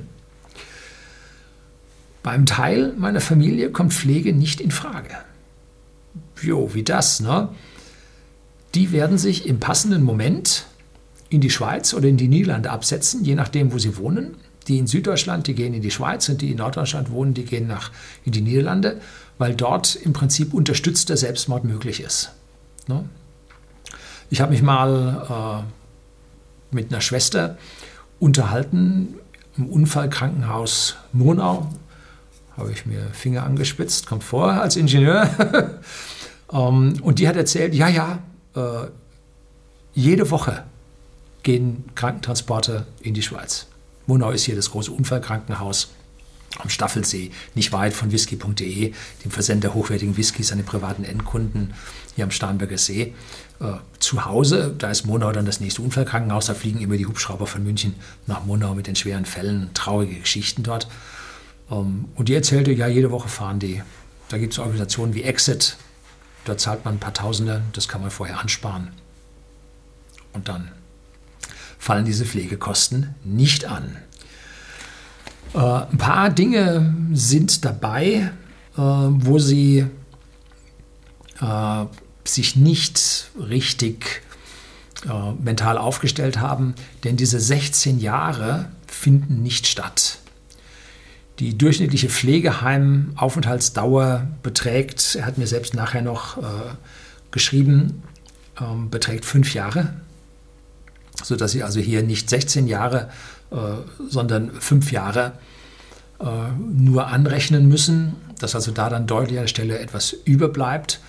Beim 2.22 2.46
Teil 2.46 2.92
meiner 2.96 3.20
Familie 3.20 3.70
kommt 3.70 3.94
Pflege 3.94 4.32
nicht 4.32 4.60
in 4.60 4.70
Frage. 4.70 5.16
Jo, 6.40 6.74
wie 6.74 6.82
das, 6.82 7.20
ne? 7.20 7.48
Die 8.74 8.92
werden 8.92 9.18
sich 9.18 9.46
im 9.46 9.60
passenden 9.60 10.02
Moment 10.02 10.66
in 11.28 11.40
die 11.40 11.50
Schweiz 11.50 11.94
oder 11.94 12.08
in 12.08 12.16
die 12.16 12.28
Niederlande 12.28 12.70
absetzen, 12.70 13.24
je 13.24 13.34
nachdem, 13.34 13.72
wo 13.72 13.78
sie 13.78 13.96
wohnen. 13.96 14.36
Die 14.68 14.78
in 14.78 14.86
Süddeutschland, 14.86 15.46
die 15.46 15.54
gehen 15.54 15.74
in 15.74 15.82
die 15.82 15.90
Schweiz 15.90 16.28
und 16.28 16.40
die 16.40 16.52
in 16.52 16.58
Norddeutschland 16.58 17.10
wohnen, 17.10 17.34
die 17.34 17.44
gehen 17.44 17.66
nach, 17.66 17.90
in 18.24 18.32
die 18.32 18.42
Niederlande 18.42 19.00
weil 19.42 19.56
dort 19.56 19.96
im 19.96 20.12
Prinzip 20.12 20.54
unterstützter 20.54 21.16
Selbstmord 21.16 21.64
möglich 21.64 22.00
ist. 22.00 22.30
Ne? 22.86 23.04
Ich 24.30 24.40
habe 24.40 24.52
mich 24.52 24.62
mal 24.62 25.64
äh, 26.72 26.74
mit 26.74 26.92
einer 26.92 27.00
Schwester 27.00 27.58
unterhalten 28.20 29.16
im 29.56 29.66
Unfallkrankenhaus 29.66 30.94
Murnau. 31.12 31.68
Habe 32.56 32.70
ich 32.70 32.86
mir 32.86 33.08
Finger 33.12 33.42
angespitzt, 33.42 34.06
kommt 34.06 34.22
vor 34.22 34.52
als 34.52 34.76
Ingenieur. 34.76 35.28
ähm, 36.52 36.94
und 37.02 37.18
die 37.18 37.26
hat 37.26 37.34
erzählt, 37.34 37.74
ja, 37.74 37.88
ja, 37.88 38.20
äh, 38.54 38.86
jede 39.92 40.30
Woche 40.30 40.62
gehen 41.42 41.84
Krankentransporte 41.96 42.86
in 43.00 43.14
die 43.14 43.22
Schweiz. 43.22 43.66
Murnau 44.06 44.30
ist 44.30 44.44
hier 44.44 44.56
das 44.56 44.70
große 44.70 44.90
Unfallkrankenhaus 44.90 45.90
am 46.58 46.68
Staffelsee, 46.68 47.30
nicht 47.54 47.72
weit 47.72 47.94
von 47.94 48.12
whisky.de, 48.12 48.92
dem 49.24 49.30
Versender 49.30 49.74
hochwertigen 49.74 50.16
Whiskys 50.16 50.52
an 50.52 50.58
den 50.58 50.66
privaten 50.66 51.04
Endkunden 51.04 51.74
hier 52.14 52.24
am 52.24 52.30
Starnberger 52.30 52.78
See. 52.78 53.14
Äh, 53.60 53.74
zu 53.98 54.24
Hause, 54.24 54.74
da 54.76 54.90
ist 54.90 55.06
Monau 55.06 55.32
dann 55.32 55.46
das 55.46 55.60
nächste 55.60 55.82
Unfallkrankenhaus, 55.82 56.46
da 56.46 56.54
fliegen 56.54 56.80
immer 56.80 56.96
die 56.96 57.06
Hubschrauber 57.06 57.46
von 57.46 57.62
München 57.62 57.94
nach 58.26 58.44
Monau 58.44 58.74
mit 58.74 58.86
den 58.86 58.96
schweren 58.96 59.24
Fällen, 59.24 59.70
traurige 59.74 60.20
Geschichten 60.20 60.62
dort. 60.62 60.88
Ähm, 61.70 62.06
und 62.14 62.28
die 62.28 62.34
erzählte, 62.34 62.72
ja, 62.72 62.86
jede 62.86 63.10
Woche 63.10 63.28
fahren 63.28 63.58
die. 63.58 63.82
Da 64.28 64.38
gibt 64.38 64.52
es 64.52 64.58
Organisationen 64.58 65.14
wie 65.14 65.22
Exit, 65.22 65.76
da 66.44 66.58
zahlt 66.58 66.84
man 66.84 66.94
ein 66.94 67.00
paar 67.00 67.14
Tausende, 67.14 67.62
das 67.72 67.88
kann 67.88 68.00
man 68.00 68.10
vorher 68.10 68.40
ansparen. 68.40 68.88
Und 70.32 70.48
dann 70.48 70.72
fallen 71.82 72.04
diese 72.04 72.24
Pflegekosten 72.24 73.16
nicht 73.24 73.64
an. 73.64 73.96
Äh, 75.52 75.58
ein 75.58 75.98
paar 75.98 76.30
Dinge 76.30 76.94
sind 77.12 77.64
dabei, 77.64 78.30
äh, 78.76 78.78
wo 78.78 79.40
Sie 79.40 79.86
äh, 81.40 81.84
sich 82.24 82.54
nicht 82.54 83.32
richtig 83.36 84.22
mental 85.40 85.78
aufgestellt 85.78 86.38
haben, 86.38 86.76
denn 87.02 87.16
diese 87.16 87.40
16 87.40 87.98
Jahre 87.98 88.68
finden 88.86 89.42
nicht 89.42 89.66
statt. 89.66 90.18
Die 91.40 91.58
durchschnittliche 91.58 92.08
Pflegeheimaufenthaltsdauer 92.08 94.28
beträgt, 94.44 95.16
er 95.16 95.26
hat 95.26 95.38
mir 95.38 95.48
selbst 95.48 95.74
nachher 95.74 96.02
noch 96.02 96.38
geschrieben, 97.32 98.04
ähm, 98.60 98.90
beträgt 98.90 99.24
fünf 99.24 99.54
Jahre, 99.54 99.92
sodass 101.22 101.52
Sie 101.52 101.62
also 101.62 101.80
hier 101.80 102.02
nicht 102.02 102.28
16 102.28 102.66
Jahre, 102.66 103.10
äh, 103.50 103.56
sondern 104.08 104.52
fünf 104.52 104.92
Jahre 104.92 105.32
äh, 106.20 106.24
nur 106.58 107.08
anrechnen 107.08 107.68
müssen, 107.68 108.14
dass 108.38 108.54
also 108.54 108.72
da 108.72 108.88
dann 108.90 109.06
deutlich 109.06 109.38
an 109.38 109.44
der 109.44 109.48
Stelle 109.48 109.78
etwas 109.78 110.12
überbleibt. 110.12 111.00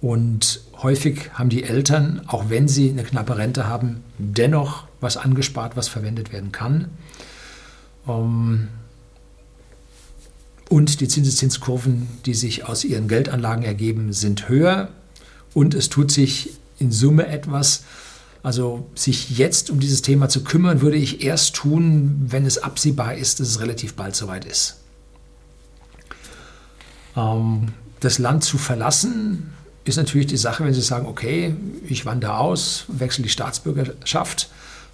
Und 0.00 0.60
häufig 0.82 1.30
haben 1.34 1.48
die 1.48 1.62
Eltern, 1.62 2.22
auch 2.26 2.50
wenn 2.50 2.66
sie 2.66 2.90
eine 2.90 3.04
knappe 3.04 3.38
Rente 3.38 3.68
haben, 3.68 4.02
dennoch 4.18 4.84
was 5.00 5.16
angespart, 5.16 5.76
was 5.76 5.88
verwendet 5.88 6.32
werden 6.32 6.50
kann. 6.50 6.88
Ähm, 8.08 8.68
und 10.68 11.00
die 11.00 11.08
Zinseszinskurven, 11.08 12.08
die 12.24 12.34
sich 12.34 12.64
aus 12.66 12.82
ihren 12.84 13.06
Geldanlagen 13.06 13.62
ergeben, 13.62 14.12
sind 14.12 14.48
höher. 14.48 14.88
Und 15.54 15.74
es 15.74 15.90
tut 15.90 16.10
sich 16.10 16.54
in 16.78 16.90
Summe 16.90 17.26
etwas. 17.26 17.84
Also 18.42 18.90
sich 18.94 19.38
jetzt 19.38 19.70
um 19.70 19.78
dieses 19.78 20.02
Thema 20.02 20.28
zu 20.28 20.42
kümmern, 20.42 20.80
würde 20.80 20.96
ich 20.96 21.22
erst 21.22 21.54
tun, 21.54 22.26
wenn 22.26 22.44
es 22.44 22.58
absehbar 22.58 23.14
ist, 23.14 23.38
dass 23.38 23.48
es 23.48 23.60
relativ 23.60 23.94
bald 23.94 24.16
soweit 24.16 24.44
ist. 24.44 24.78
Ähm, 27.16 27.68
das 28.00 28.18
Land 28.18 28.42
zu 28.42 28.58
verlassen 28.58 29.52
ist 29.84 29.96
natürlich 29.96 30.26
die 30.26 30.36
Sache, 30.36 30.64
wenn 30.64 30.74
Sie 30.74 30.80
sagen, 30.80 31.06
okay, 31.06 31.54
ich 31.86 32.04
wandere 32.04 32.38
aus, 32.38 32.84
wechsle 32.88 33.22
die 33.22 33.30
Staatsbürgerschaft, 33.30 34.48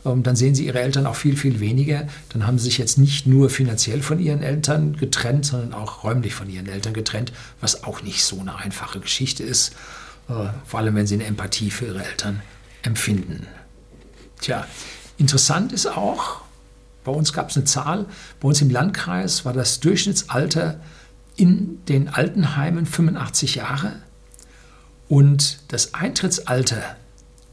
ähm, 0.04 0.22
dann 0.22 0.36
sehen 0.36 0.54
Sie 0.54 0.66
Ihre 0.66 0.80
Eltern 0.80 1.06
auch 1.06 1.16
viel, 1.16 1.36
viel 1.36 1.60
weniger. 1.60 2.06
Dann 2.30 2.46
haben 2.46 2.58
Sie 2.58 2.64
sich 2.64 2.76
jetzt 2.76 2.98
nicht 2.98 3.26
nur 3.26 3.48
finanziell 3.48 4.02
von 4.02 4.18
Ihren 4.18 4.42
Eltern 4.42 4.96
getrennt, 4.96 5.46
sondern 5.46 5.72
auch 5.72 6.04
räumlich 6.04 6.34
von 6.34 6.50
Ihren 6.50 6.68
Eltern 6.68 6.92
getrennt, 6.92 7.32
was 7.62 7.84
auch 7.84 8.02
nicht 8.02 8.24
so 8.24 8.40
eine 8.40 8.56
einfache 8.56 9.00
Geschichte 9.00 9.42
ist, 9.42 9.72
äh, 10.28 10.48
vor 10.66 10.80
allem 10.80 10.94
wenn 10.94 11.06
Sie 11.06 11.14
eine 11.14 11.24
Empathie 11.24 11.70
für 11.70 11.86
Ihre 11.86 12.04
Eltern 12.04 12.42
empfinden. 12.82 13.46
Tja, 14.40 14.66
interessant 15.16 15.72
ist 15.72 15.86
auch, 15.86 16.42
bei 17.04 17.12
uns 17.12 17.32
gab 17.32 17.50
es 17.50 17.56
eine 17.56 17.64
Zahl, 17.64 18.06
bei 18.40 18.48
uns 18.48 18.60
im 18.60 18.70
Landkreis 18.70 19.44
war 19.44 19.52
das 19.52 19.80
Durchschnittsalter 19.80 20.80
in 21.36 21.84
den 21.86 22.08
Altenheimen 22.08 22.86
85 22.86 23.56
Jahre 23.56 23.94
und 25.08 25.60
das 25.68 25.94
Eintrittsalter 25.94 26.96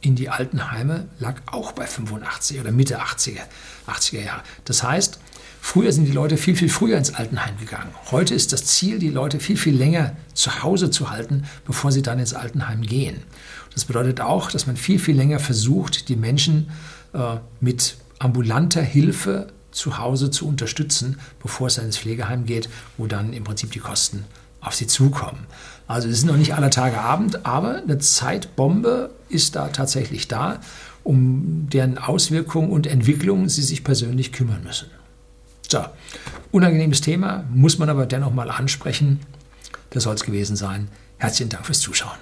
in 0.01 0.15
die 0.15 0.29
Altenheime 0.29 1.07
lag 1.19 1.41
auch 1.47 1.71
bei 1.71 1.87
85 1.87 2.59
oder 2.59 2.71
Mitte 2.71 2.99
80er, 2.99 3.41
80er 3.87 4.21
Jahre. 4.21 4.43
Das 4.65 4.83
heißt, 4.83 5.19
früher 5.61 5.91
sind 5.91 6.05
die 6.05 6.11
Leute 6.11 6.37
viel, 6.37 6.55
viel 6.55 6.69
früher 6.69 6.97
ins 6.97 7.13
Altenheim 7.13 7.57
gegangen. 7.57 7.91
Heute 8.11 8.35
ist 8.35 8.53
das 8.53 8.65
Ziel, 8.65 8.99
die 8.99 9.09
Leute 9.09 9.39
viel, 9.39 9.57
viel 9.57 9.75
länger 9.75 10.15
zu 10.33 10.61
Hause 10.63 10.91
zu 10.91 11.09
halten, 11.09 11.45
bevor 11.65 11.91
sie 11.91 12.03
dann 12.03 12.19
ins 12.19 12.33
Altenheim 12.33 12.81
gehen. 12.81 13.23
Das 13.75 13.85
bedeutet 13.85 14.21
auch, 14.21 14.49
dass 14.49 14.65
man 14.65 14.77
viel, 14.77 14.97
viel 14.97 15.15
länger 15.15 15.39
versucht, 15.39 16.09
die 16.09 16.15
Menschen 16.15 16.71
äh, 17.13 17.37
mit 17.59 17.97
ambulanter 18.17 18.81
Hilfe 18.81 19.47
zu 19.71 19.97
Hause 19.97 20.31
zu 20.31 20.47
unterstützen, 20.47 21.19
bevor 21.41 21.67
es 21.67 21.77
ins 21.77 21.97
Pflegeheim 21.97 22.45
geht, 22.45 22.69
wo 22.97 23.05
dann 23.05 23.33
im 23.33 23.43
Prinzip 23.43 23.71
die 23.71 23.79
Kosten 23.79 24.23
auf 24.61 24.73
sie 24.73 24.87
zukommen. 24.87 25.45
Also 25.87 26.07
es 26.07 26.19
ist 26.19 26.25
noch 26.25 26.37
nicht 26.37 26.55
aller 26.55 26.71
Tage 26.71 26.99
Abend, 26.99 27.45
aber 27.45 27.75
eine 27.83 27.99
Zeitbombe 27.99 29.11
ist 29.29 29.55
da 29.55 29.67
tatsächlich 29.67 30.27
da, 30.27 30.59
um 31.03 31.67
deren 31.69 31.97
Auswirkungen 31.97 32.71
und 32.71 32.87
Entwicklungen 32.87 33.49
sie 33.49 33.61
sich 33.61 33.83
persönlich 33.83 34.31
kümmern 34.31 34.63
müssen. 34.63 34.87
So, 35.67 35.83
unangenehmes 36.51 37.01
Thema, 37.01 37.43
muss 37.53 37.77
man 37.77 37.89
aber 37.89 38.05
dennoch 38.05 38.33
mal 38.33 38.49
ansprechen. 38.49 39.19
Das 39.89 40.03
soll 40.03 40.15
es 40.15 40.23
gewesen 40.23 40.55
sein. 40.55 40.87
Herzlichen 41.17 41.49
Dank 41.49 41.65
fürs 41.65 41.81
Zuschauen. 41.81 42.17